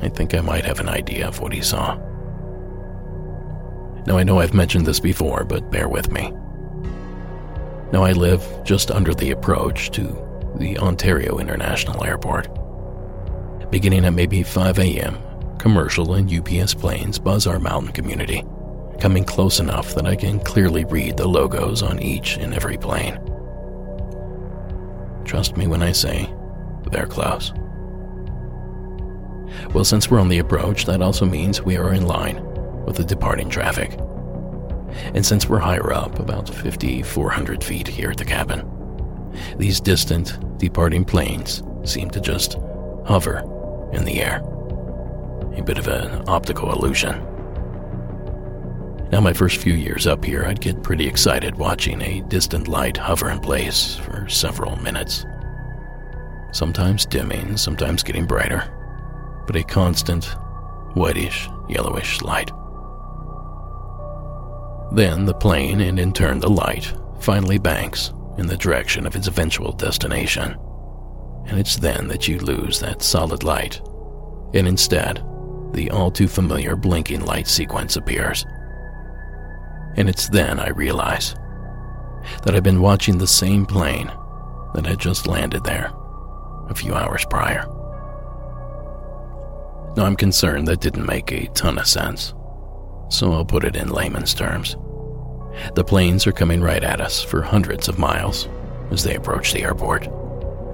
[0.00, 1.96] I think I might have an idea of what he saw.
[4.06, 6.32] Now, I know I've mentioned this before, but bear with me.
[7.92, 10.02] Now, I live just under the approach to
[10.56, 12.48] the Ontario International Airport.
[13.70, 15.18] Beginning at maybe 5 a.m.,
[15.58, 18.44] commercial and UPS planes buzz our mountain community,
[19.00, 23.18] coming close enough that I can clearly read the logos on each and every plane.
[25.28, 26.34] Trust me when I say
[26.90, 27.52] they're close.
[29.74, 32.42] Well, since we're on the approach, that also means we are in line
[32.86, 33.98] with the departing traffic.
[35.12, 38.66] And since we're higher up, about 5,400 feet here at the cabin,
[39.58, 42.54] these distant, departing planes seem to just
[43.04, 43.40] hover
[43.92, 44.38] in the air.
[45.58, 47.14] A bit of an optical illusion.
[49.10, 52.96] Now, my first few years up here, I'd get pretty excited watching a distant light
[52.98, 55.24] hover in place for several minutes.
[56.52, 58.70] Sometimes dimming, sometimes getting brighter,
[59.46, 60.26] but a constant,
[60.94, 62.50] whitish, yellowish light.
[64.92, 69.26] Then the plane, and in turn the light, finally banks in the direction of its
[69.26, 70.54] eventual destination.
[71.46, 73.80] And it's then that you lose that solid light,
[74.52, 75.24] and instead,
[75.72, 78.44] the all too familiar blinking light sequence appears.
[79.96, 81.34] And it's then I realize
[82.42, 84.12] that I've been watching the same plane
[84.74, 85.92] that had just landed there
[86.68, 87.64] a few hours prior.
[89.96, 92.34] Now, I'm concerned that didn't make a ton of sense,
[93.08, 94.76] so I'll put it in layman's terms.
[95.74, 98.48] The planes are coming right at us for hundreds of miles
[98.90, 100.08] as they approach the airport,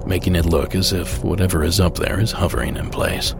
[0.05, 3.33] making it look as if whatever is up there is hovering in place.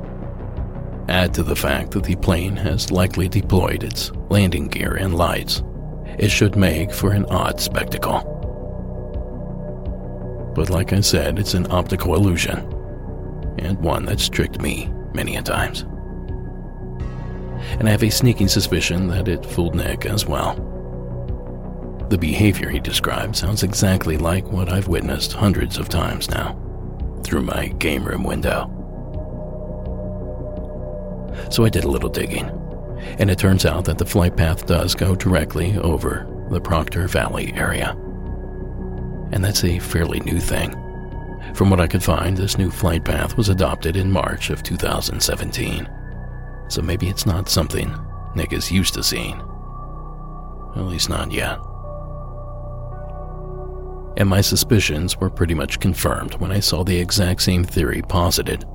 [1.07, 5.61] Add to the fact that the plane has likely deployed its landing gear and lights,
[6.17, 8.31] it should make for an odd spectacle.
[10.55, 12.57] But like I said, it's an optical illusion,
[13.59, 15.81] and one that's tricked me many a times.
[17.77, 20.55] And I have a sneaking suspicion that it fooled Nick as well.
[22.09, 26.57] The behavior he described sounds exactly like what I've witnessed hundreds of times now,
[27.23, 28.71] through my game room window.
[31.49, 32.49] So I did a little digging,
[33.19, 37.53] and it turns out that the flight path does go directly over the Proctor Valley
[37.53, 37.91] area.
[39.31, 40.71] And that's a fairly new thing.
[41.53, 45.89] From what I could find, this new flight path was adopted in March of 2017.
[46.67, 47.95] So maybe it's not something
[48.35, 49.39] Nick is used to seeing.
[50.75, 51.59] At least not yet.
[54.17, 58.65] And my suspicions were pretty much confirmed when I saw the exact same theory posited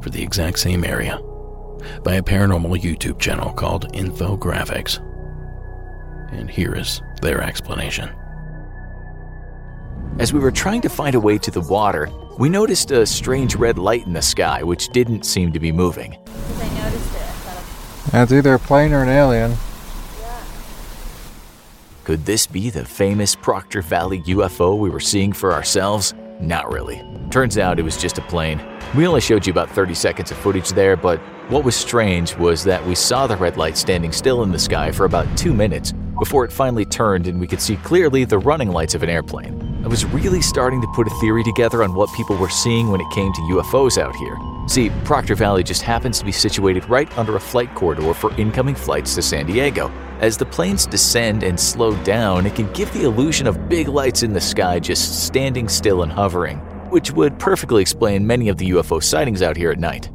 [0.00, 1.20] for the exact same area
[2.02, 5.02] by a paranormal YouTube channel called Infographics.
[6.32, 8.10] And here is their explanation.
[10.18, 12.08] As we were trying to find a way to the water,
[12.38, 16.14] we noticed a strange red light in the sky which didn't seem to be moving.
[16.14, 17.20] I noticed it.
[17.20, 19.52] I thought, That's either a plane or an alien.
[20.20, 20.42] yeah.
[22.04, 26.14] Could this be the famous Proctor Valley UFO we were seeing for ourselves?
[26.40, 27.02] Not really.
[27.30, 28.58] Turns out it was just a plane.
[28.94, 31.18] We only showed you about 30 seconds of footage there, but
[31.48, 34.90] what was strange was that we saw the red light standing still in the sky
[34.90, 38.70] for about two minutes before it finally turned and we could see clearly the running
[38.70, 39.66] lights of an airplane.
[39.84, 43.00] I was really starting to put a theory together on what people were seeing when
[43.00, 44.36] it came to UFOs out here.
[44.66, 48.74] See, Proctor Valley just happens to be situated right under a flight corridor for incoming
[48.74, 49.92] flights to San Diego.
[50.20, 54.22] As the planes descend and slow down, it can give the illusion of big lights
[54.22, 56.60] in the sky just standing still and hovering,
[56.90, 60.10] which would perfectly explain many of the UFO sightings out here at night.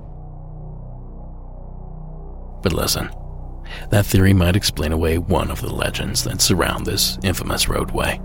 [2.61, 3.09] But listen,
[3.89, 8.19] that theory might explain away one of the legends that surround this infamous roadway.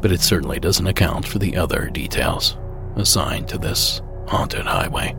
[0.00, 2.56] But it certainly doesn't account for the other details
[2.96, 5.14] assigned to this haunted highway.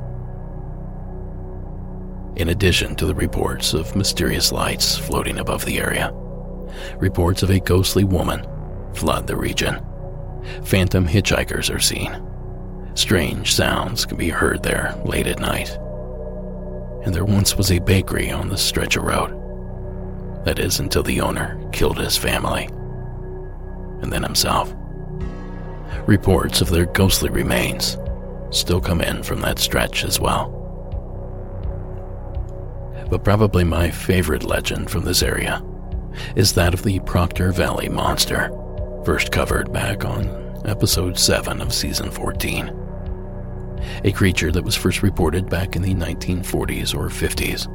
[2.35, 6.13] In addition to the reports of mysterious lights floating above the area,
[6.97, 8.45] reports of a ghostly woman
[8.93, 9.85] flood the region.
[10.63, 12.21] Phantom hitchhikers are seen.
[12.95, 15.69] Strange sounds can be heard there late at night.
[17.05, 19.35] And there once was a bakery on the stretch of road.
[20.45, 22.65] That is, until the owner killed his family.
[24.01, 24.73] And then himself.
[26.05, 27.97] Reports of their ghostly remains
[28.51, 30.55] still come in from that stretch as well.
[33.09, 35.63] But probably my favorite legend from this area
[36.35, 38.49] is that of the Proctor Valley Monster,
[39.05, 40.27] first covered back on
[40.65, 42.75] episode 7 of season 14.
[44.03, 47.67] A creature that was first reported back in the 1940s or 50s.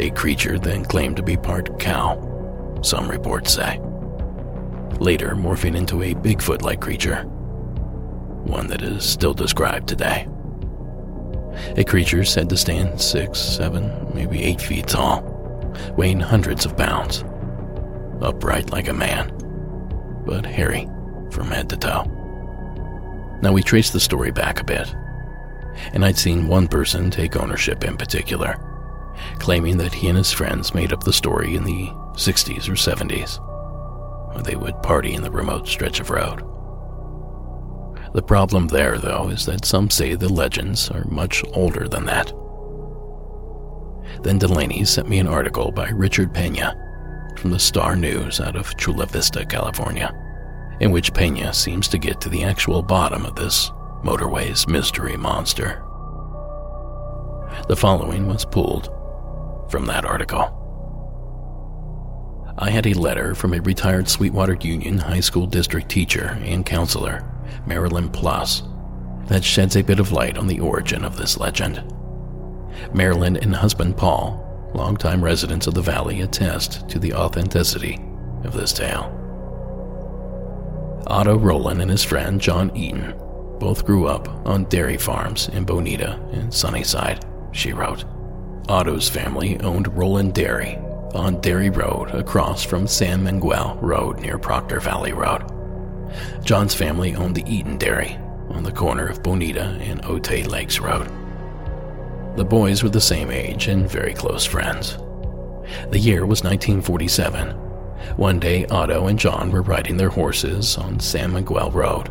[0.00, 3.80] A creature then claimed to be part cow, some reports say.
[5.00, 7.24] later morphing into a Bigfoot like creature,
[8.44, 10.28] one that is still described today.
[11.76, 15.22] A creature said to stand six, seven, maybe eight feet tall,
[15.96, 17.24] weighing hundreds of pounds,
[18.20, 19.36] upright like a man,
[20.24, 20.88] but hairy
[21.30, 22.04] from head to toe.
[23.42, 24.94] Now we trace the story back a bit,
[25.92, 28.56] and I'd seen one person take ownership in particular,
[29.38, 33.38] claiming that he and his friends made up the story in the 60s or 70s,
[34.34, 36.42] when they would party in the remote stretch of road.
[38.14, 42.32] The problem there, though, is that some say the legends are much older than that.
[44.22, 46.76] Then Delaney sent me an article by Richard Pena
[47.42, 50.14] from the Star News out of Chula Vista, California,
[50.78, 53.68] in which Pena seems to get to the actual bottom of this
[54.04, 55.82] motorway's mystery monster.
[57.66, 58.90] The following was pulled
[59.68, 60.56] from that article.
[62.58, 67.28] I had a letter from a retired Sweetwater Union High School district teacher and counselor,
[67.66, 68.62] Marilyn Plus,
[69.26, 71.82] that sheds a bit of light on the origin of this legend.
[72.94, 74.41] Marilyn and husband Paul,
[74.74, 78.00] longtime residents of the valley, attest to the authenticity
[78.44, 79.18] of this tale.
[81.06, 83.14] Otto Roland and his friend John Eaton
[83.58, 88.04] both grew up on dairy farms in Bonita and Sunnyside, she wrote.
[88.68, 90.76] Otto's family owned Roland Dairy
[91.14, 95.44] on Dairy Road across from San Miguel Road near Proctor Valley Road.
[96.44, 98.16] John's family owned the Eaton Dairy
[98.50, 101.10] on the corner of Bonita and Otay Lakes Road.
[102.36, 104.96] The boys were the same age and very close friends.
[105.90, 107.50] The year was 1947.
[108.16, 112.08] One day, Otto and John were riding their horses on San Miguel Road,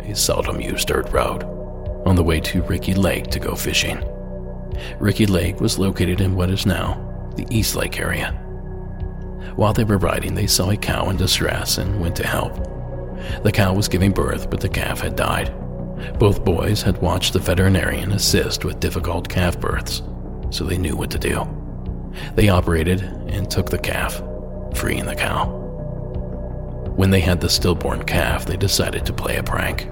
[0.00, 1.42] a seldom used dirt road,
[2.06, 4.02] on the way to Ricky Lake to go fishing.
[5.00, 8.30] Ricky Lake was located in what is now the East Lake area.
[9.56, 12.54] While they were riding, they saw a cow in distress and went to help.
[13.42, 15.52] The cow was giving birth, but the calf had died.
[16.18, 20.02] Both boys had watched the veterinarian assist with difficult calf births,
[20.50, 21.46] so they knew what to do.
[22.34, 24.22] They operated and took the calf,
[24.74, 25.46] freeing the cow.
[26.96, 29.88] When they had the stillborn calf, they decided to play a prank.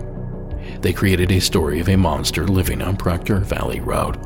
[0.80, 4.18] They created a story of a monster living on Proctor Valley Road.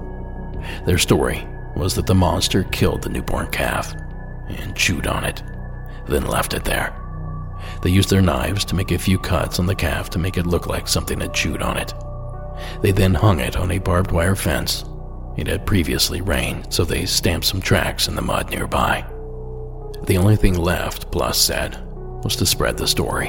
[0.87, 3.95] Their story was that the monster killed the newborn calf
[4.49, 5.43] and chewed on it,
[6.07, 6.95] then left it there.
[7.83, 10.47] They used their knives to make a few cuts on the calf to make it
[10.47, 11.95] look like something had chewed on it.
[12.83, 14.85] They then hung it on a barbed wire fence.
[15.37, 19.07] It had previously rained, so they stamped some tracks in the mud nearby.
[20.05, 21.79] The only thing left, Plus said,
[22.25, 23.29] was to spread the story.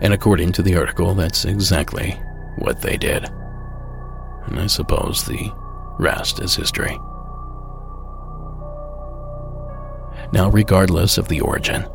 [0.00, 2.10] And according to the article, that's exactly
[2.58, 3.24] what they did.
[4.46, 5.52] And I suppose the
[5.98, 6.98] rest is history.
[10.32, 11.86] Now, regardless of the origin,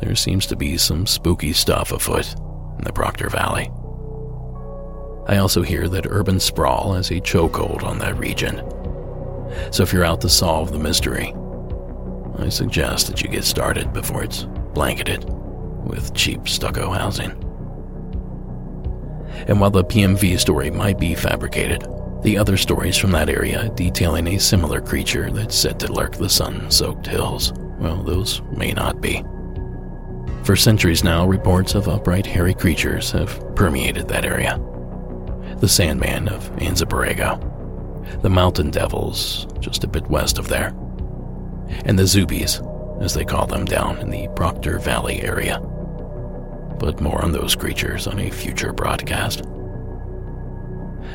[0.00, 2.34] there seems to be some spooky stuff afoot
[2.78, 3.70] in the Proctor Valley.
[5.28, 8.62] I also hear that urban sprawl has a chokehold on that region.
[9.72, 11.34] So if you're out to solve the mystery,
[12.38, 14.44] I suggest that you get started before it's
[14.74, 15.24] blanketed
[15.84, 17.30] with cheap stucco housing.
[19.48, 21.86] And while the PMV story might be fabricated,
[22.22, 26.28] the other stories from that area detailing a similar creature that's said to lurk the
[26.28, 29.22] sun soaked hills, well, those may not be.
[30.46, 34.60] For centuries now, reports of upright hairy creatures have permeated that area.
[35.58, 40.68] The Sandman of Anza-Borrego, the Mountain Devils just a bit west of there,
[41.84, 42.62] and the Zubies,
[43.02, 45.58] as they call them down in the Proctor Valley area.
[46.78, 49.40] But more on those creatures on a future broadcast.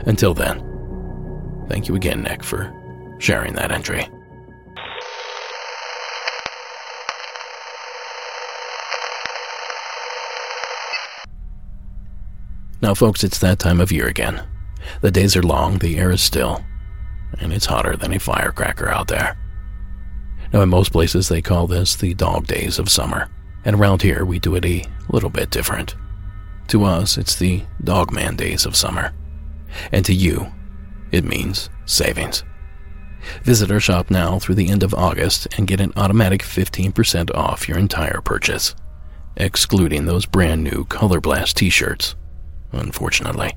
[0.08, 0.60] Until then,
[1.70, 2.70] thank you again, Nick, for
[3.20, 4.10] sharing that entry.
[12.82, 14.42] Now, folks, it's that time of year again.
[15.02, 16.66] The days are long, the air is still,
[17.38, 19.38] and it's hotter than a firecracker out there.
[20.52, 23.30] Now, in most places, they call this the dog days of summer,
[23.64, 25.96] and around here, we do it a little bit different.
[26.70, 29.14] To us, it's the dogman days of summer,
[29.92, 30.52] and to you,
[31.12, 32.44] it means savings.
[33.44, 37.70] Visit our shop now through the end of August and get an automatic 15% off
[37.70, 38.74] your entire purchase,
[39.38, 42.16] excluding those brand new Color Blast t shirts
[42.72, 43.54] unfortunately.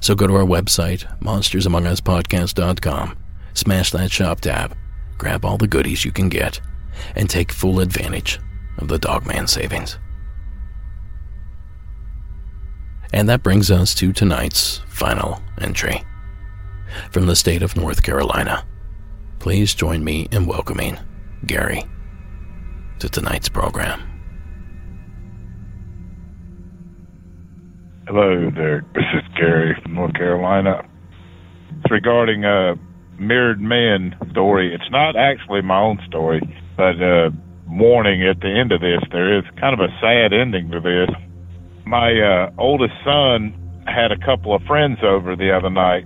[0.00, 3.18] So go to our website, monstersamonguspodcast.com,
[3.54, 4.76] smash that shop tab,
[5.16, 6.60] grab all the goodies you can get,
[7.16, 8.38] and take full advantage
[8.78, 9.98] of the Dogman savings.
[13.12, 16.04] And that brings us to tonight's final entry.
[17.10, 18.66] From the state of North Carolina,
[19.38, 20.98] please join me in welcoming
[21.46, 21.84] Gary
[22.98, 24.13] to tonight's program.
[28.06, 28.84] Hello there.
[28.94, 30.86] This is Gary from North Carolina.
[31.70, 32.74] It's regarding a
[33.18, 34.74] mirrored men story.
[34.74, 36.42] It's not actually my own story,
[36.76, 37.30] but uh,
[37.66, 41.08] warning at the end of this, there is kind of a sad ending to this.
[41.86, 46.04] My uh, oldest son had a couple of friends over the other night,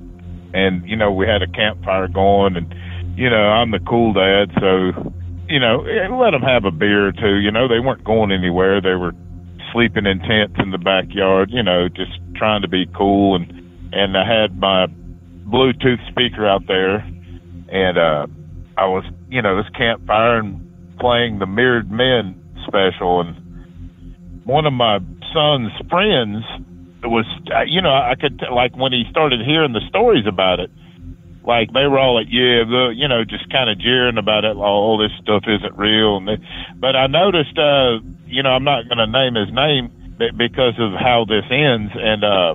[0.54, 2.72] and you know we had a campfire going, and
[3.18, 5.10] you know I'm the cool dad, so
[5.48, 5.82] you know
[6.14, 7.42] let them have a beer or two.
[7.42, 9.14] You know they weren't going anywhere; they were
[9.78, 11.50] sleeping in tents in the backyard.
[11.52, 13.46] You know, just trying to be cool, and
[13.92, 14.86] and I had my
[15.46, 18.26] Bluetooth speaker out there, and uh,
[18.76, 24.72] I was you know this campfire and playing the Mirrored Men special, and one of
[24.72, 24.98] my
[25.32, 26.42] son's friends
[27.04, 30.70] was, uh, you know, I could like when he started hearing the stories about it,
[31.46, 34.56] like they were all like, yeah, the, you know, just kind of jeering about it.
[34.56, 36.16] All this stuff isn't real.
[36.18, 36.38] And they,
[36.74, 40.92] but I noticed, uh, you know, I'm not going to name his name because of
[40.98, 42.54] how this ends, and uh,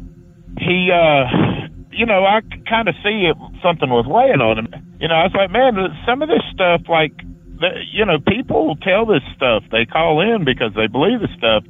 [0.60, 0.92] he.
[0.92, 4.98] uh you know, I kind of see it, something was weighing on him.
[5.00, 5.78] You know, I was like, man,
[6.10, 7.14] some of this stuff, like,
[7.94, 9.62] you know, people tell this stuff.
[9.70, 11.62] They call in because they believe this stuff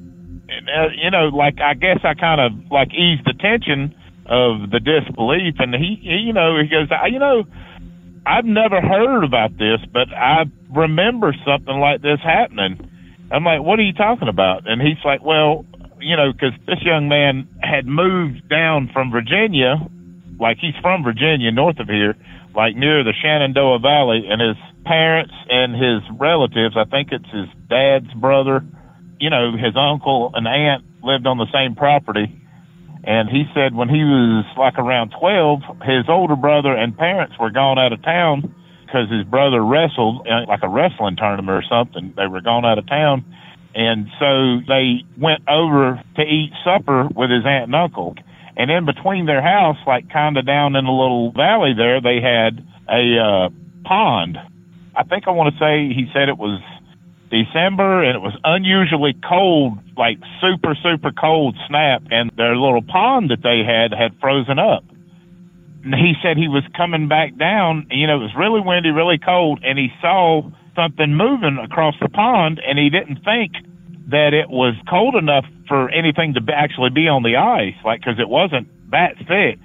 [0.49, 3.95] and, uh, you know, like I guess I kind of like eased the tension
[4.25, 7.43] of the disbelief, and he, he you know, he goes, you know,
[8.25, 12.89] I've never heard about this, but I remember something like this happening.
[13.33, 14.69] I'm like, what are you talking about?
[14.69, 15.65] And he's like, well,
[15.99, 19.75] you know, because this young man had moved down from Virginia,
[20.39, 22.15] like he's from Virginia, north of here,
[22.55, 27.47] like near the Shenandoah Valley, and his parents and his relatives, I think it's his
[27.69, 28.63] dad's brother
[29.23, 32.27] you know, his uncle and aunt lived on the same property.
[33.05, 37.49] And he said when he was like around 12, his older brother and parents were
[37.49, 38.53] gone out of town
[38.93, 42.13] because his brother wrestled uh, like a wrestling tournament or something.
[42.15, 43.25] They were gone out of town.
[43.73, 48.15] And so they went over to eat supper with his aunt and uncle.
[48.55, 52.21] And in between their house, like kind of down in a little valley there, they
[52.21, 53.49] had a uh,
[53.83, 54.37] pond.
[54.95, 56.61] I think I want to say he said it was
[57.31, 63.31] December and it was unusually cold, like super, super cold snap, and their little pond
[63.31, 64.83] that they had had frozen up.
[65.83, 69.59] He said he was coming back down, you know, it was really windy, really cold,
[69.63, 73.53] and he saw something moving across the pond, and he didn't think
[74.07, 78.19] that it was cold enough for anything to actually be on the ice, like, because
[78.19, 79.59] it wasn't that thick.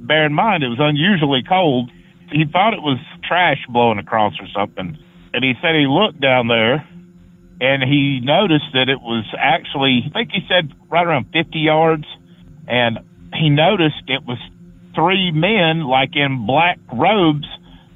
[0.00, 1.90] Bear in mind, it was unusually cold.
[2.30, 4.98] He thought it was trash blowing across or something
[5.32, 6.86] and he said he looked down there
[7.60, 12.04] and he noticed that it was actually, I think he said right around 50 yards,
[12.68, 12.98] and
[13.34, 14.38] he noticed it was
[14.98, 17.46] three men, like in black robes,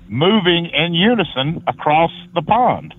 [0.08, 2.94] moving in unison across the pond.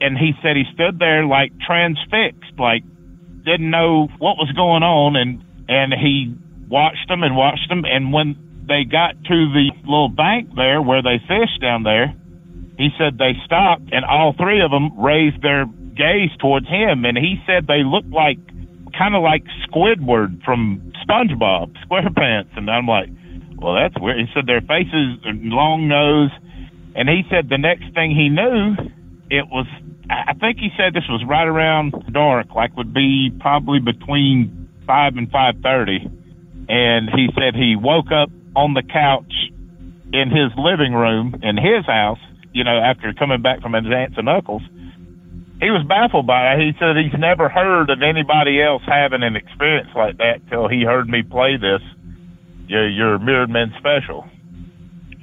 [0.00, 2.84] And he said he stood there like transfixed, like
[3.44, 6.34] didn't know what was going on, and and he
[6.68, 8.36] watched them and watched them, and when
[8.70, 12.14] they got to the little bank there where they fish down there,
[12.78, 17.04] he said they stopped and all three of them raised their gaze towards him.
[17.04, 18.38] And he said they looked like
[18.96, 22.56] kind of like Squidward from SpongeBob SquarePants.
[22.56, 23.08] And I'm like,
[23.58, 24.18] well that's weird.
[24.18, 26.30] He said their faces long nose.
[26.94, 28.76] And he said the next thing he knew
[29.30, 29.66] it was
[30.08, 35.16] I think he said this was right around dark like would be probably between 5
[35.16, 36.10] and 5:30
[36.68, 39.32] and he said he woke up on the couch
[40.12, 42.18] in his living room in his house
[42.52, 44.62] you know, after coming back from his aunts and uncles,
[45.60, 46.60] he was baffled by it.
[46.60, 50.82] He said he's never heard of anybody else having an experience like that till he
[50.82, 51.82] heard me play this,
[52.66, 54.24] your, your Mirrored Men special.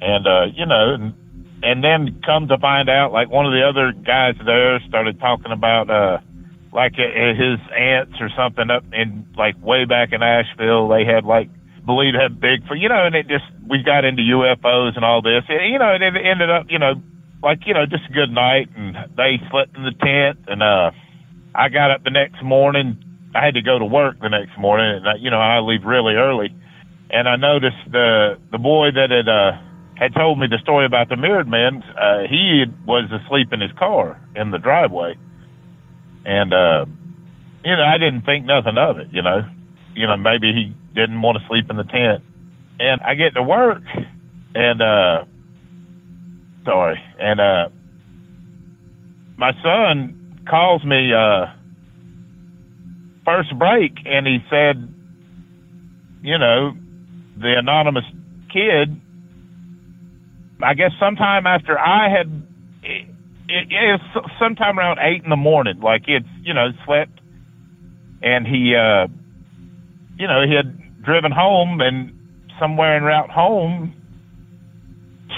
[0.00, 1.14] And, uh, you know, and,
[1.62, 5.50] and then come to find out, like one of the other guys there started talking
[5.50, 6.18] about, uh,
[6.72, 11.24] like uh, his aunts or something up in like way back in Asheville, they had
[11.24, 11.50] like
[11.84, 15.42] believe had Bigfoot, you know, and it just we got into UFOs and all this,
[15.48, 16.94] you know, and it ended up, you know,
[17.42, 20.90] like you know just a good night and they slept in the tent and uh
[21.54, 23.02] I got up the next morning.
[23.34, 25.84] I had to go to work the next morning and I, you know I leave
[25.84, 26.54] really early.
[27.10, 29.52] And I noticed the the boy that had uh
[29.96, 33.72] had told me the story about the mirrored man uh he was asleep in his
[33.78, 35.16] car in the driveway.
[36.24, 36.86] And uh
[37.64, 39.48] you know I didn't think nothing of it you know.
[39.94, 42.24] You know maybe he didn't want to sleep in the tent.
[42.80, 43.82] And I get to work
[44.54, 45.24] and uh
[46.68, 47.00] story.
[47.18, 47.68] And uh,
[49.38, 51.46] my son calls me uh,
[53.24, 54.76] first break, and he said,
[56.22, 56.72] you know,
[57.38, 58.04] the anonymous
[58.52, 59.00] kid.
[60.62, 62.26] I guess sometime after I had,
[62.82, 63.08] it,
[63.48, 65.80] it, it was sometime around eight in the morning.
[65.80, 67.20] Like it's, you know, slept,
[68.22, 69.06] and he uh,
[70.18, 72.12] you know, he had driven home and
[72.60, 73.94] somewhere en route home,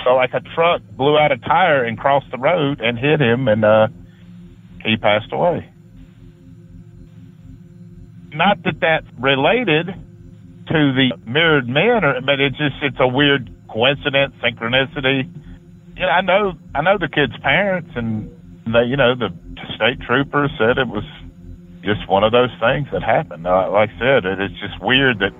[0.05, 3.49] so like a truck blew out a tire and crossed the road and hit him,
[3.49, 3.89] and uh,
[4.85, 5.69] he passed away.
[8.33, 13.51] Not that that's related to the mirrored men, or, but it's just it's a weird
[13.69, 15.27] coincidence, synchronicity.
[15.97, 18.31] You know, I know I know the kid's parents, and
[18.67, 19.31] they, you know, the
[19.75, 21.05] state trooper said it was
[21.83, 23.45] just one of those things that happened.
[23.45, 25.35] Like I said, it, it's just weird that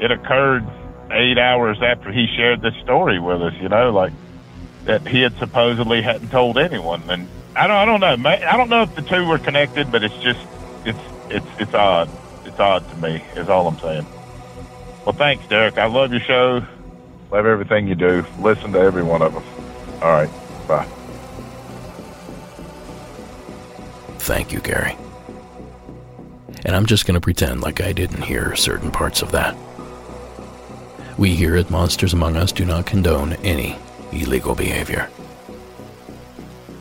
[0.00, 0.64] it occurred
[1.10, 3.54] eight hours after he shared this story with us.
[3.60, 4.12] You know, like
[4.84, 8.30] that he had supposedly hadn't told anyone, and I don't, I don't know.
[8.30, 10.40] I don't know if the two were connected, but it's just,
[10.84, 10.98] it's,
[11.30, 12.10] it's, it's odd.
[12.44, 13.24] It's odd to me.
[13.34, 14.06] Is all I'm saying.
[15.04, 15.78] Well, thanks, Derek.
[15.78, 16.66] I love your show.
[17.30, 18.24] Love everything you do.
[18.40, 19.42] Listen to every one of them.
[20.02, 20.30] All right.
[20.68, 20.86] Bye.
[24.18, 24.96] Thank you, Gary.
[26.64, 29.56] And I'm just going to pretend like I didn't hear certain parts of that.
[31.18, 33.78] We here at Monsters Among Us do not condone any
[34.12, 35.08] illegal behavior.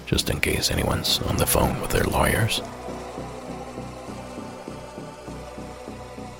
[0.05, 2.61] Just in case anyone's on the phone with their lawyers.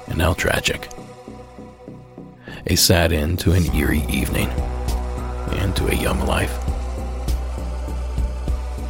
[0.07, 0.89] And now, tragic.
[2.67, 4.49] A sad end to an eerie evening
[5.53, 6.53] and to a young life.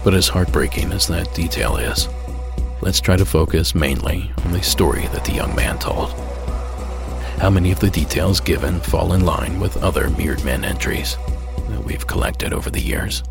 [0.03, 2.09] But as heartbreaking as that detail is,
[2.81, 6.15] let's try to focus mainly on the story that the young man told.
[7.37, 11.17] How many of the details given fall in line with other Mirrored Men entries
[11.69, 13.23] that we've collected over the years?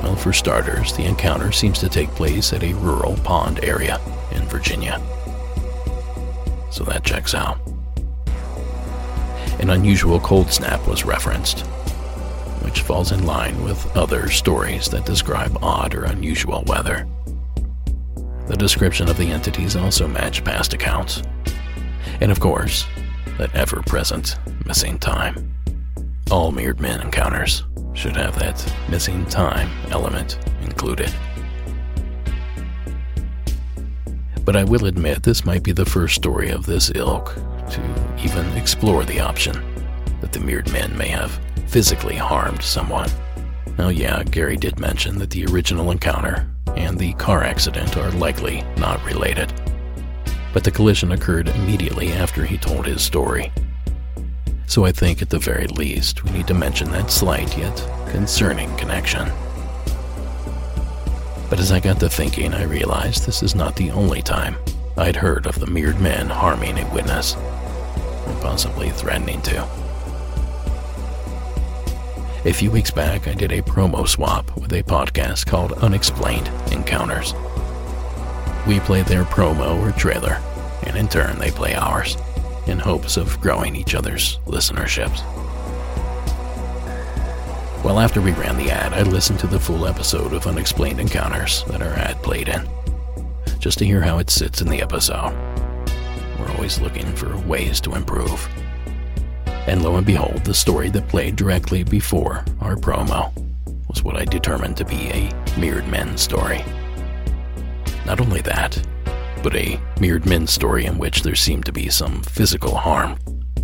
[0.00, 3.98] Well, for starters, the encounter seems to take place at a rural pond area
[4.32, 5.00] in Virginia.
[6.70, 7.58] So that checks out.
[9.58, 11.60] An unusual cold snap was referenced,
[12.64, 17.08] which falls in line with other stories that describe odd or unusual weather.
[18.46, 21.22] The description of the entities also match past accounts.
[22.20, 22.86] And of course,
[23.38, 24.36] that ever present
[24.66, 25.52] missing time.
[26.30, 31.12] All Mirrored Men encounters should have that missing time element included.
[34.44, 37.34] But I will admit this might be the first story of this ilk
[37.70, 39.62] to even explore the option
[40.20, 43.10] that the Mirrored Men may have physically harmed someone.
[43.78, 48.62] Now, yeah, Gary did mention that the original encounter and the car accident are likely
[48.76, 49.52] not related.
[50.54, 53.52] But the collision occurred immediately after he told his story.
[54.66, 57.76] So I think at the very least we need to mention that slight yet
[58.10, 59.30] concerning connection.
[61.50, 64.56] But as I got to thinking, I realized this is not the only time
[64.96, 69.62] I'd heard of the mirrored men harming a witness, or possibly threatening to.
[72.46, 77.34] A few weeks back, I did a promo swap with a podcast called Unexplained Encounters.
[78.66, 80.40] We play their promo or trailer,
[80.86, 82.16] and in turn, they play ours,
[82.66, 85.22] in hopes of growing each other's listenerships.
[87.84, 91.62] Well, after we ran the ad, I listened to the full episode of Unexplained Encounters
[91.64, 92.66] that our ad played in,
[93.58, 95.34] just to hear how it sits in the episode.
[96.38, 98.48] We're always looking for ways to improve.
[99.46, 103.30] And lo and behold, the story that played directly before our promo
[103.88, 106.64] was what I determined to be a Mirrored Men story.
[108.06, 108.80] Not only that,
[109.42, 113.18] but a Mirrored Men story in which there seemed to be some physical harm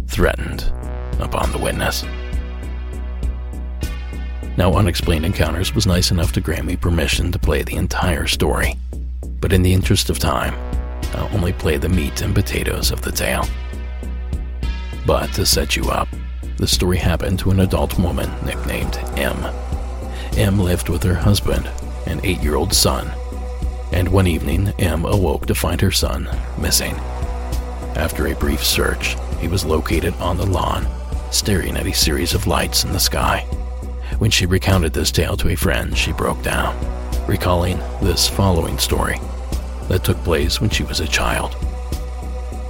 [0.07, 0.73] threatened
[1.21, 2.05] upon the witness.
[4.57, 8.77] Now, Unexplained Encounters was nice enough to grant me permission to play the entire story,
[9.41, 10.55] but in the interest of time,
[11.15, 13.47] I'll only play the meat and potatoes of the tale.
[15.07, 16.09] But to set you up,
[16.57, 19.47] the story happened to an adult woman nicknamed M.
[20.37, 21.71] M lived with her husband
[22.07, 23.11] and eight year old son,
[23.93, 26.29] and one evening M awoke to find her son
[26.59, 26.95] missing.
[27.97, 30.87] After a brief search, he was located on the lawn,
[31.31, 33.41] staring at a series of lights in the sky.
[34.19, 36.77] When she recounted this tale to a friend, she broke down,
[37.27, 39.19] recalling this following story
[39.89, 41.57] that took place when she was a child.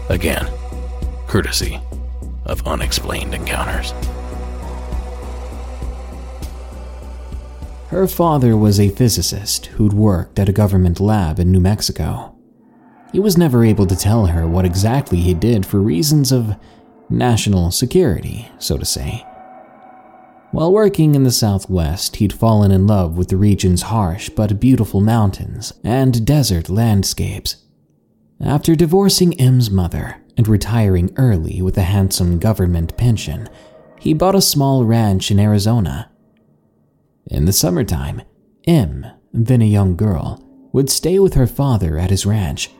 [0.08, 0.48] Again,
[1.26, 1.80] courtesy
[2.46, 3.92] of unexplained encounters.
[7.90, 12.36] Her father was a physicist who'd worked at a government lab in New Mexico.
[13.10, 16.54] He was never able to tell her what exactly he did for reasons of
[17.08, 19.26] national security, so to say.
[20.52, 25.00] While working in the Southwest, he'd fallen in love with the region's harsh but beautiful
[25.00, 27.56] mountains and desert landscapes.
[28.40, 33.48] After divorcing M's mother and retiring early with a handsome government pension,
[33.98, 36.09] he bought a small ranch in Arizona.
[37.30, 38.22] In the summertime,
[38.66, 42.70] M, then a young girl, would stay with her father at his ranch.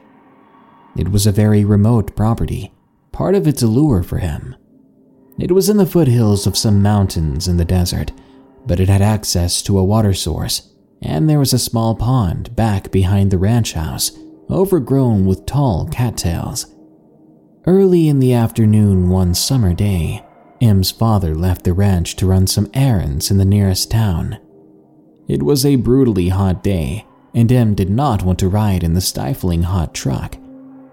[0.97, 2.73] It was a very remote property,
[3.13, 4.57] part of its allure for him.
[5.39, 8.13] It was in the foothills of some mountains in the desert,
[8.67, 12.91] but it had access to a water source, and there was a small pond back
[12.91, 14.11] behind the ranch house,
[14.51, 16.75] overgrown with tall cattails.
[17.67, 20.25] Early in the afternoon one summer day,
[20.61, 24.39] M's father left the ranch to run some errands in the nearest town.
[25.27, 29.01] It was a brutally hot day, and M did not want to ride in the
[29.01, 30.37] stifling hot truck,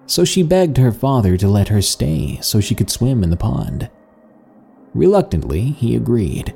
[0.06, 3.36] so she begged her father to let her stay so she could swim in the
[3.36, 3.90] pond.
[4.94, 6.56] Reluctantly, he agreed.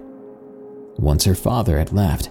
[0.98, 2.30] Once her father had left,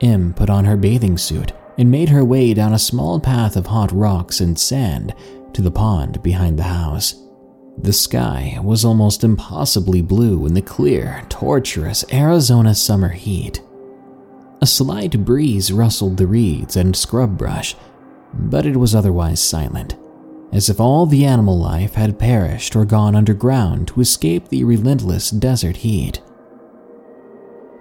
[0.00, 3.66] M put on her bathing suit and made her way down a small path of
[3.66, 5.14] hot rocks and sand
[5.52, 7.21] to the pond behind the house.
[7.78, 13.62] The sky was almost impossibly blue in the clear, torturous Arizona summer heat.
[14.60, 17.74] A slight breeze rustled the reeds and scrub brush,
[18.32, 19.96] but it was otherwise silent,
[20.52, 25.30] as if all the animal life had perished or gone underground to escape the relentless
[25.30, 26.20] desert heat.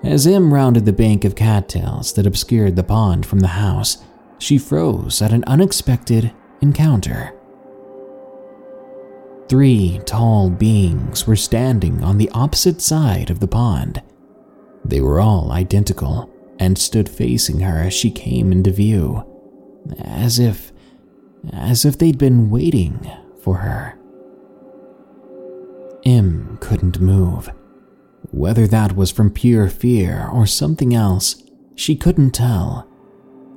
[0.03, 3.99] As M rounded the bank of cattails that obscured the pond from the house,
[4.39, 6.31] she froze at an unexpected
[6.61, 7.35] encounter.
[9.51, 14.01] Three tall beings were standing on the opposite side of the pond.
[14.85, 19.25] They were all identical and stood facing her as she came into view,
[19.99, 20.71] as if
[21.51, 23.11] as if they'd been waiting
[23.43, 23.99] for her.
[26.05, 27.49] M couldn't move.
[28.31, 31.43] Whether that was from pure fear or something else,
[31.75, 32.89] she couldn't tell.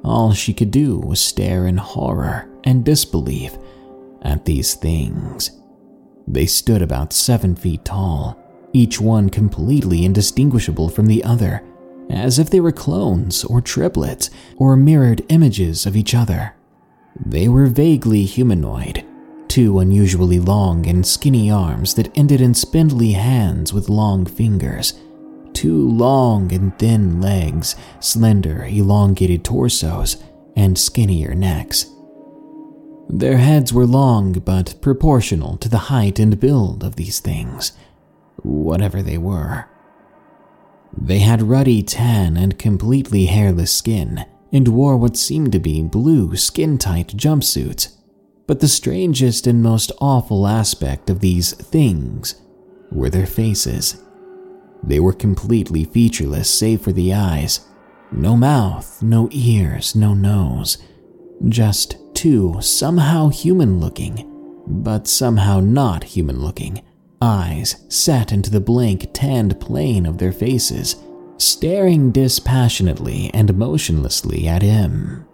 [0.03, 3.57] All she could do was stare in horror and disbelief
[4.23, 5.53] at these things.
[6.27, 8.39] They stood about seven feet tall,
[8.73, 11.63] each one completely indistinguishable from the other,
[12.11, 16.55] as if they were clones or triplets or mirrored images of each other.
[17.25, 19.05] They were vaguely humanoid,
[19.49, 24.95] two unusually long and skinny arms that ended in spindly hands with long fingers,
[25.53, 30.17] two long and thin legs, slender, elongated torsos,
[30.57, 31.87] and skinnier necks.
[33.09, 37.73] Their heads were long but proportional to the height and build of these things,
[38.43, 39.67] whatever they were.
[40.97, 46.37] They had ruddy tan and completely hairless skin, and wore what seemed to be blue
[46.37, 47.97] skin tight jumpsuits.
[48.47, 52.41] But the strangest and most awful aspect of these things
[52.93, 54.03] were their faces.
[54.83, 57.67] They were completely featureless save for the eyes.
[58.13, 60.79] No mouth, no ears, no nose.
[61.49, 64.25] Just two somehow human looking,
[64.67, 66.83] but somehow not human looking,
[67.21, 70.97] eyes set into the blank tanned plane of their faces,
[71.37, 75.27] staring dispassionately and motionlessly at him.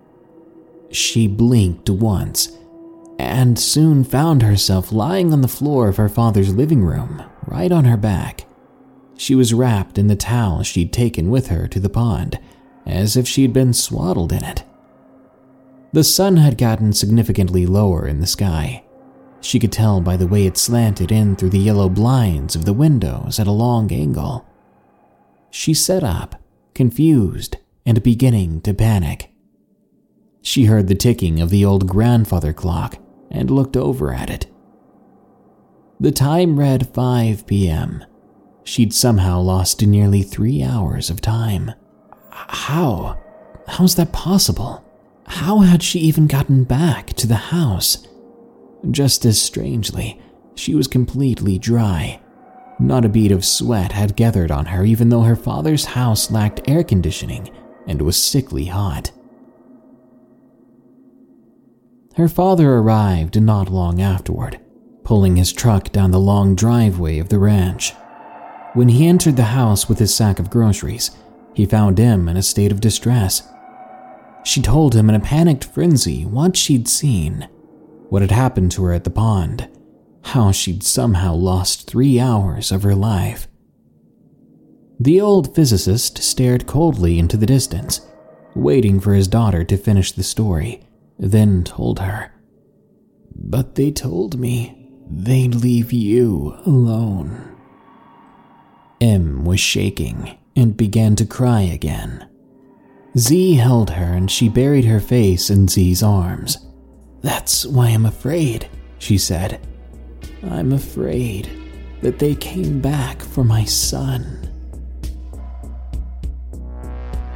[0.90, 2.58] She blinked once
[3.20, 7.84] and soon found herself lying on the floor of her father's living room, right on
[7.84, 8.46] her back.
[9.16, 12.40] She was wrapped in the towel she'd taken with her to the pond,
[12.84, 14.64] as if she'd been swaddled in it.
[15.92, 18.84] The sun had gotten significantly lower in the sky.
[19.40, 22.72] She could tell by the way it slanted in through the yellow blinds of the
[22.72, 24.46] windows at a long angle.
[25.50, 26.40] She sat up,
[26.74, 29.32] confused and beginning to panic.
[30.42, 32.98] She heard the ticking of the old grandfather clock
[33.30, 34.46] and looked over at it.
[35.98, 38.04] The time read 5 p.m.
[38.62, 41.72] She'd somehow lost nearly three hours of time.
[42.30, 43.18] How?
[43.66, 44.84] How's that possible?
[45.30, 48.06] How had she even gotten back to the house?
[48.90, 50.20] Just as strangely,
[50.56, 52.20] she was completely dry.
[52.80, 56.68] Not a bead of sweat had gathered on her, even though her father's house lacked
[56.68, 57.48] air conditioning
[57.86, 59.12] and was sickly hot.
[62.16, 64.60] Her father arrived not long afterward,
[65.04, 67.92] pulling his truck down the long driveway of the ranch.
[68.74, 71.12] When he entered the house with his sack of groceries,
[71.54, 73.48] he found him in a state of distress.
[74.42, 77.48] She told him in a panicked frenzy what she'd seen,
[78.08, 79.68] what had happened to her at the pond,
[80.22, 83.48] how she'd somehow lost three hours of her life.
[84.98, 88.06] The old physicist stared coldly into the distance,
[88.54, 90.82] waiting for his daughter to finish the story,
[91.18, 92.32] then told her.
[93.34, 97.56] But they told me they'd leave you alone.
[99.00, 102.29] M was shaking and began to cry again.
[103.18, 106.58] Z held her and she buried her face in Z's arms.
[107.22, 109.60] That's why I'm afraid, she said.
[110.44, 111.50] I'm afraid
[112.02, 114.36] that they came back for my son.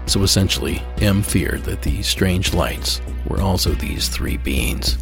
[0.07, 4.97] So essentially, M feared that these strange lights were also these three beings,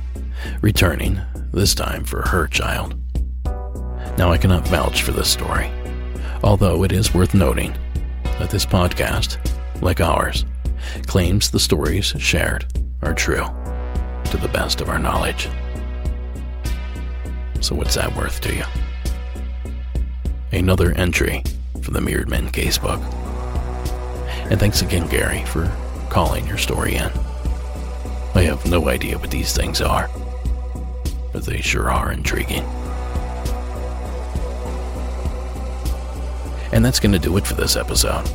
[0.63, 1.21] returning,
[1.53, 2.95] this time for her child.
[4.17, 5.71] Now, I cannot vouch for this story,
[6.43, 7.75] although it is worth noting
[8.39, 9.37] that this podcast,
[9.83, 10.45] like ours,
[11.07, 12.67] claims the stories shared
[13.03, 13.45] are true
[14.25, 15.49] to the best of our knowledge.
[17.61, 18.65] So, what's that worth to you?
[20.51, 21.43] Another entry
[21.83, 23.01] for the Mirrored Men casebook.
[24.51, 25.71] And thanks again, Gary, for
[26.11, 27.11] calling your story in.
[28.35, 30.11] I have no idea what these things are,
[31.33, 32.65] but they sure are intriguing.
[36.73, 38.27] And that's going to do it for this episode.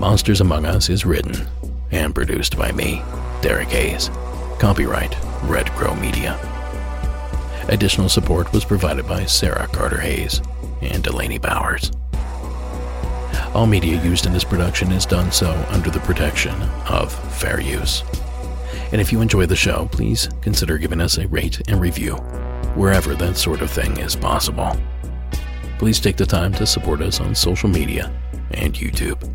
[0.00, 1.46] Monsters Among Us is written
[1.90, 3.02] and produced by me,
[3.42, 4.08] Derek Hayes.
[4.58, 6.40] Copyright Red Crow Media.
[7.68, 10.40] Additional support was provided by Sarah Carter Hayes
[10.80, 11.92] and Delaney Bowers.
[13.52, 16.54] All media used in this production is done so under the protection
[16.88, 18.02] of fair use.
[18.92, 22.14] And if you enjoy the show, please consider giving us a rate and review
[22.74, 24.74] wherever that sort of thing is possible.
[25.78, 28.10] Please take the time to support us on social media
[28.52, 29.30] and YouTube.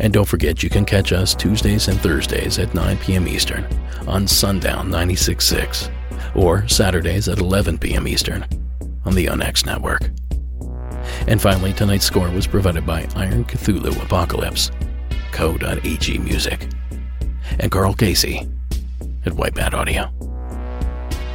[0.00, 3.26] And don't forget, you can catch us Tuesdays and Thursdays at 9 p.m.
[3.26, 3.66] Eastern
[4.06, 5.90] on Sundown 96.6
[6.36, 8.06] or Saturdays at 11 p.m.
[8.06, 8.46] Eastern
[9.04, 10.10] on the UNX network.
[11.26, 14.70] And finally, tonight's score was provided by Iron Cthulhu Apocalypse,
[15.32, 16.68] Co.ag Music,
[17.58, 18.48] and Karl Casey
[19.24, 20.10] at White Bat Audio.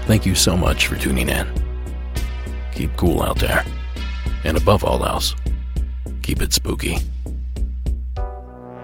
[0.06, 1.48] Thank you so much for tuning in.
[2.74, 3.66] Keep cool out there.
[4.44, 5.36] And above all else,
[6.22, 6.98] keep it spooky.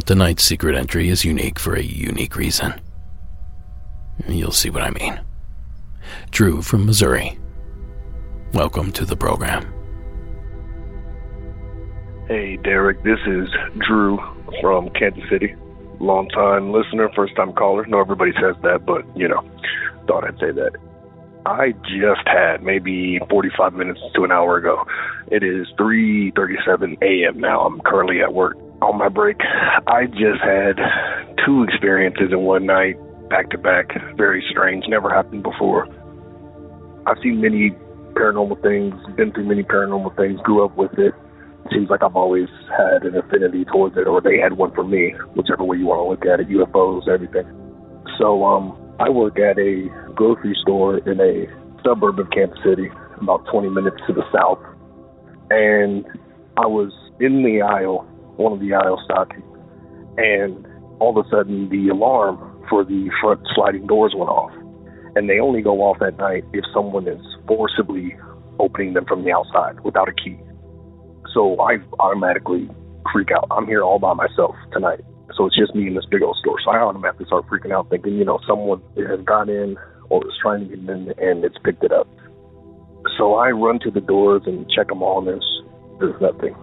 [0.00, 2.74] Tonight's secret entry is unique for a unique reason.
[4.26, 5.20] You'll see what I mean.
[6.30, 7.38] Drew from Missouri.
[8.52, 9.72] Welcome to the program.
[12.28, 13.48] Hey, Derek, this is
[13.86, 14.18] Drew
[14.60, 15.54] from Kansas City.
[16.00, 17.86] Long time listener, first time caller.
[17.86, 19.42] No, everybody says that, but, you know,
[20.06, 20.72] thought I'd say that.
[21.46, 24.84] I just had maybe 45 minutes to an hour ago.
[25.30, 27.40] It is 3:37 a.m.
[27.40, 27.60] now.
[27.60, 29.36] I'm currently at work on my break.
[29.86, 30.78] I just had
[31.44, 32.96] two experiences in one night,
[33.28, 33.90] back to back.
[34.16, 34.84] Very strange.
[34.88, 35.86] Never happened before.
[37.06, 37.70] I've seen many
[38.12, 41.14] paranormal things, been through many paranormal things, grew up with it.
[41.72, 45.14] Seems like I've always had an affinity towards it, or they had one for me,
[45.34, 46.48] whichever way you want to look at it.
[46.48, 47.46] UFOs, everything.
[48.18, 51.46] So, um, I work at a grocery store in a
[51.84, 54.58] suburb of Kansas City, about 20 minutes to the south.
[55.50, 56.04] And
[56.56, 58.06] I was in the aisle,
[58.38, 59.42] one of the aisle stocking,
[60.16, 60.66] and
[61.00, 64.52] all of a sudden the alarm for the front sliding doors went off.
[65.16, 68.16] And they only go off at night if someone is forcibly
[68.58, 70.38] opening them from the outside without a key.
[71.34, 72.68] So I automatically
[73.12, 73.46] freak out.
[73.50, 75.00] I'm here all by myself tonight.
[75.34, 76.56] So it's just me in this big old store.
[76.64, 79.76] So I automatically start freaking out, thinking, you know, someone has got in
[80.10, 82.08] or is trying to get in and it's picked it up.
[83.16, 85.62] So I run to the doors and check them all, and there's
[86.00, 86.54] there's nothing.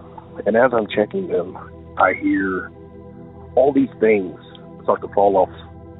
[0.44, 1.56] And as I'm checking them,
[1.98, 2.70] I hear
[3.54, 4.38] all these things
[4.82, 5.50] start to fall off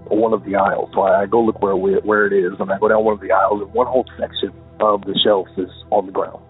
[0.09, 0.91] one of the aisles.
[0.95, 3.33] So I go look where where it is, and I go down one of the
[3.33, 6.43] aisles, and one whole section of the shelf is on the ground.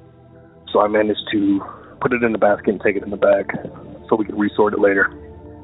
[0.72, 1.61] So I managed to
[2.01, 3.51] put it in the basket and take it in the bag
[4.09, 5.07] so we can resort it later.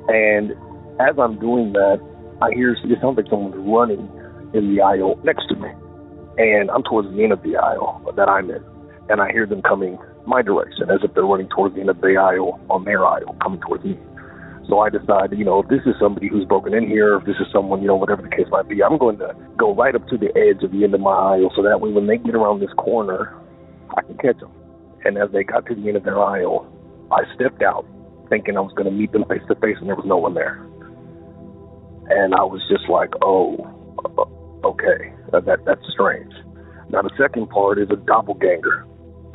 [0.09, 0.53] And
[1.01, 2.01] as I'm doing that,
[2.41, 4.09] I hear it sounds like someone's running
[4.55, 5.69] in the aisle next to me.
[6.39, 8.65] And I'm towards the end of the aisle that I'm in.
[9.11, 12.01] And I hear them coming my direction as if they're running towards the end of
[12.01, 13.99] the aisle on their aisle, coming towards me.
[14.69, 17.37] So I decide, you know, if this is somebody who's broken in here, if this
[17.41, 20.07] is someone, you know, whatever the case might be, I'm going to go right up
[20.09, 22.35] to the edge of the end of my aisle so that way when they get
[22.35, 23.35] around this corner,
[23.97, 24.53] I can catch them.
[25.05, 26.71] And as they got to the end of their aisle,
[27.11, 27.85] I stepped out
[28.29, 30.35] thinking I was going to meet them face to face, and there was no one
[30.35, 30.65] there.
[32.09, 33.59] And I was just like, oh,
[34.05, 36.33] uh, okay, that, that that's strange.
[36.89, 38.87] Now the second part is a doppelganger.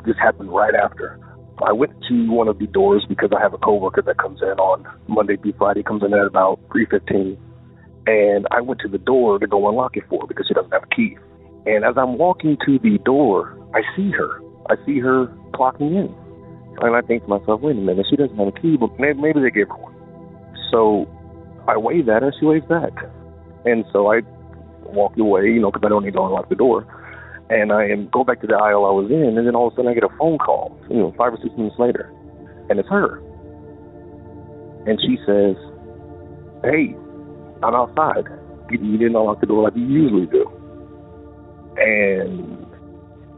[0.04, 1.18] This happened right after.
[1.62, 4.58] I went to one of the doors because I have a coworker that comes in
[4.60, 7.36] on Monday through Friday, comes in at about three fifteen,
[8.06, 10.72] And I went to the door to go unlock it for her because she doesn't
[10.72, 11.16] have a key.
[11.66, 14.40] And as I'm walking to the door, I see her.
[14.70, 16.14] I see her clocking in.
[16.80, 19.20] And I think to myself, wait a minute, she doesn't have a key, but maybe,
[19.20, 19.94] maybe they gave her one.
[20.70, 21.08] So
[21.66, 22.92] I wave at her, she waves back.
[23.64, 24.20] And so I
[24.84, 26.86] walk away, you know, because I don't need to unlock the door.
[27.50, 29.72] And I am go back to the aisle I was in, and then all of
[29.72, 32.12] a sudden I get a phone call, you know, five or six minutes later,
[32.68, 33.24] and it's her.
[34.84, 35.56] And she says,
[36.62, 36.92] "Hey,
[37.62, 38.28] I'm outside.
[38.70, 40.44] You, didn't unlock the door like you usually do."
[41.80, 42.66] And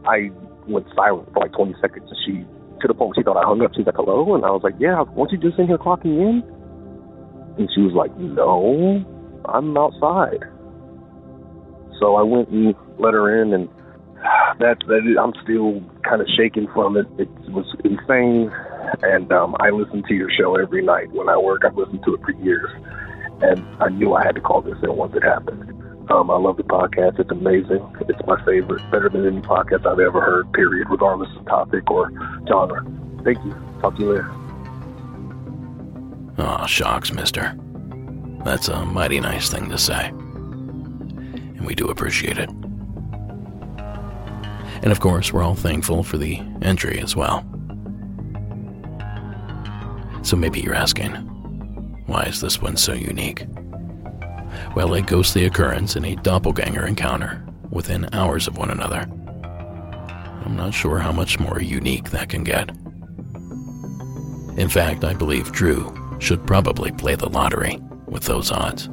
[0.03, 0.29] I
[0.67, 2.43] went silent for like 20 seconds, and she,
[2.81, 3.71] to the point where she thought I hung up.
[3.75, 6.43] She's like, "Hello," and I was like, "Yeah, weren't you just in here clocking in?"
[7.57, 8.99] And she was like, "No,
[9.47, 10.43] I'm outside."
[11.99, 13.69] So I went and let her in, and
[14.59, 17.07] that, that I'm still kind of shaking from it.
[17.17, 18.51] It was insane,
[19.01, 21.61] and um, I listen to your show every night when I work.
[21.65, 22.69] I've listened to it for years,
[23.41, 25.69] and I knew I had to call this in once it happened.
[26.11, 27.19] Um, I love the podcast.
[27.19, 27.81] It's amazing.
[28.09, 30.51] It's my favorite, better than any podcast I've ever heard.
[30.53, 32.11] Period, regardless of topic or
[32.47, 32.85] genre.
[33.23, 33.55] Thank you.
[33.81, 34.31] Talk to you later.
[36.37, 37.55] Aw, shocks, mister.
[38.43, 40.07] That's a mighty nice thing to say.
[40.07, 42.49] And we do appreciate it.
[44.83, 47.45] And of course, we're all thankful for the entry as well.
[50.23, 51.13] So maybe you're asking,
[52.05, 53.45] why is this one so unique?
[54.75, 59.07] Well, a ghostly occurrence and a doppelganger encounter within hours of one another.
[60.45, 62.69] I'm not sure how much more unique that can get.
[64.57, 68.89] In fact, I believe Drew should probably play the lottery with those odds.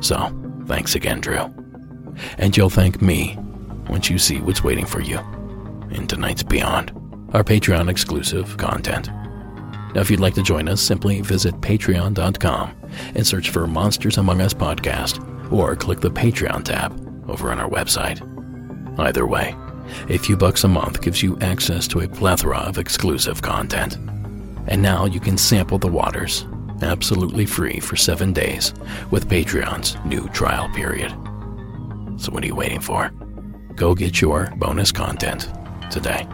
[0.00, 0.32] So,
[0.66, 1.52] thanks again, Drew.
[2.38, 3.36] And you'll thank me
[3.88, 5.18] once you see what's waiting for you
[5.90, 6.90] in tonight's Beyond,
[7.32, 9.08] our Patreon exclusive content.
[9.94, 12.74] Now, if you'd like to join us, simply visit patreon.com
[13.14, 17.70] and search for Monsters Among Us podcast, or click the Patreon tab over on our
[17.70, 18.20] website.
[18.98, 19.56] Either way,
[20.08, 23.96] a few bucks a month gives you access to a plethora of exclusive content.
[24.66, 26.44] And now you can sample the waters
[26.82, 28.74] absolutely free for seven days
[29.10, 31.14] with Patreon's new trial period.
[32.16, 33.10] So, what are you waiting for?
[33.74, 35.50] Go get your bonus content
[35.90, 36.26] today.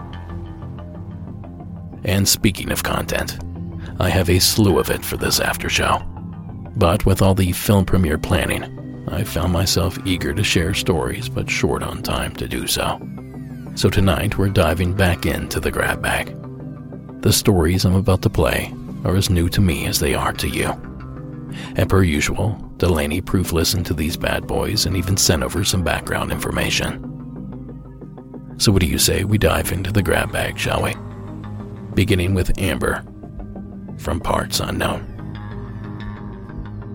[2.05, 3.39] And speaking of content,
[4.01, 6.03] I have a slew of it for this after show.
[6.77, 11.51] But with all the film premiere planning, I found myself eager to share stories but
[11.51, 13.01] short on time to do so.
[13.75, 16.37] So tonight we're diving back into the grab bag.
[17.23, 18.73] The stories I'm about to play
[19.05, 20.73] are as new to me as they are to you.
[21.77, 25.83] And per usual, Delaney proof listened to these bad boys and even sent over some
[25.83, 27.09] background information.
[28.59, 30.95] So, what do you say we dive into the grab bag, shall we?
[31.95, 33.05] Beginning with Amber
[33.99, 35.09] from Parts Unknown.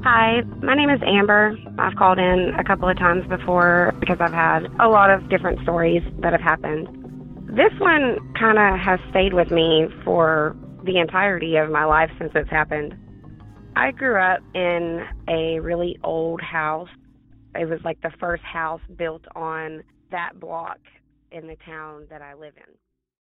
[0.04, 1.58] Hi, my name is Amber.
[1.78, 5.62] I've called in a couple of times before because I've had a lot of different
[5.64, 6.88] stories that have happened.
[7.50, 10.56] This one kind of has stayed with me for
[10.86, 12.96] the entirety of my life since it's happened.
[13.78, 16.90] I grew up in a really old house.
[17.54, 20.80] It was like the first house built on that block
[21.32, 22.87] in the town that I live in.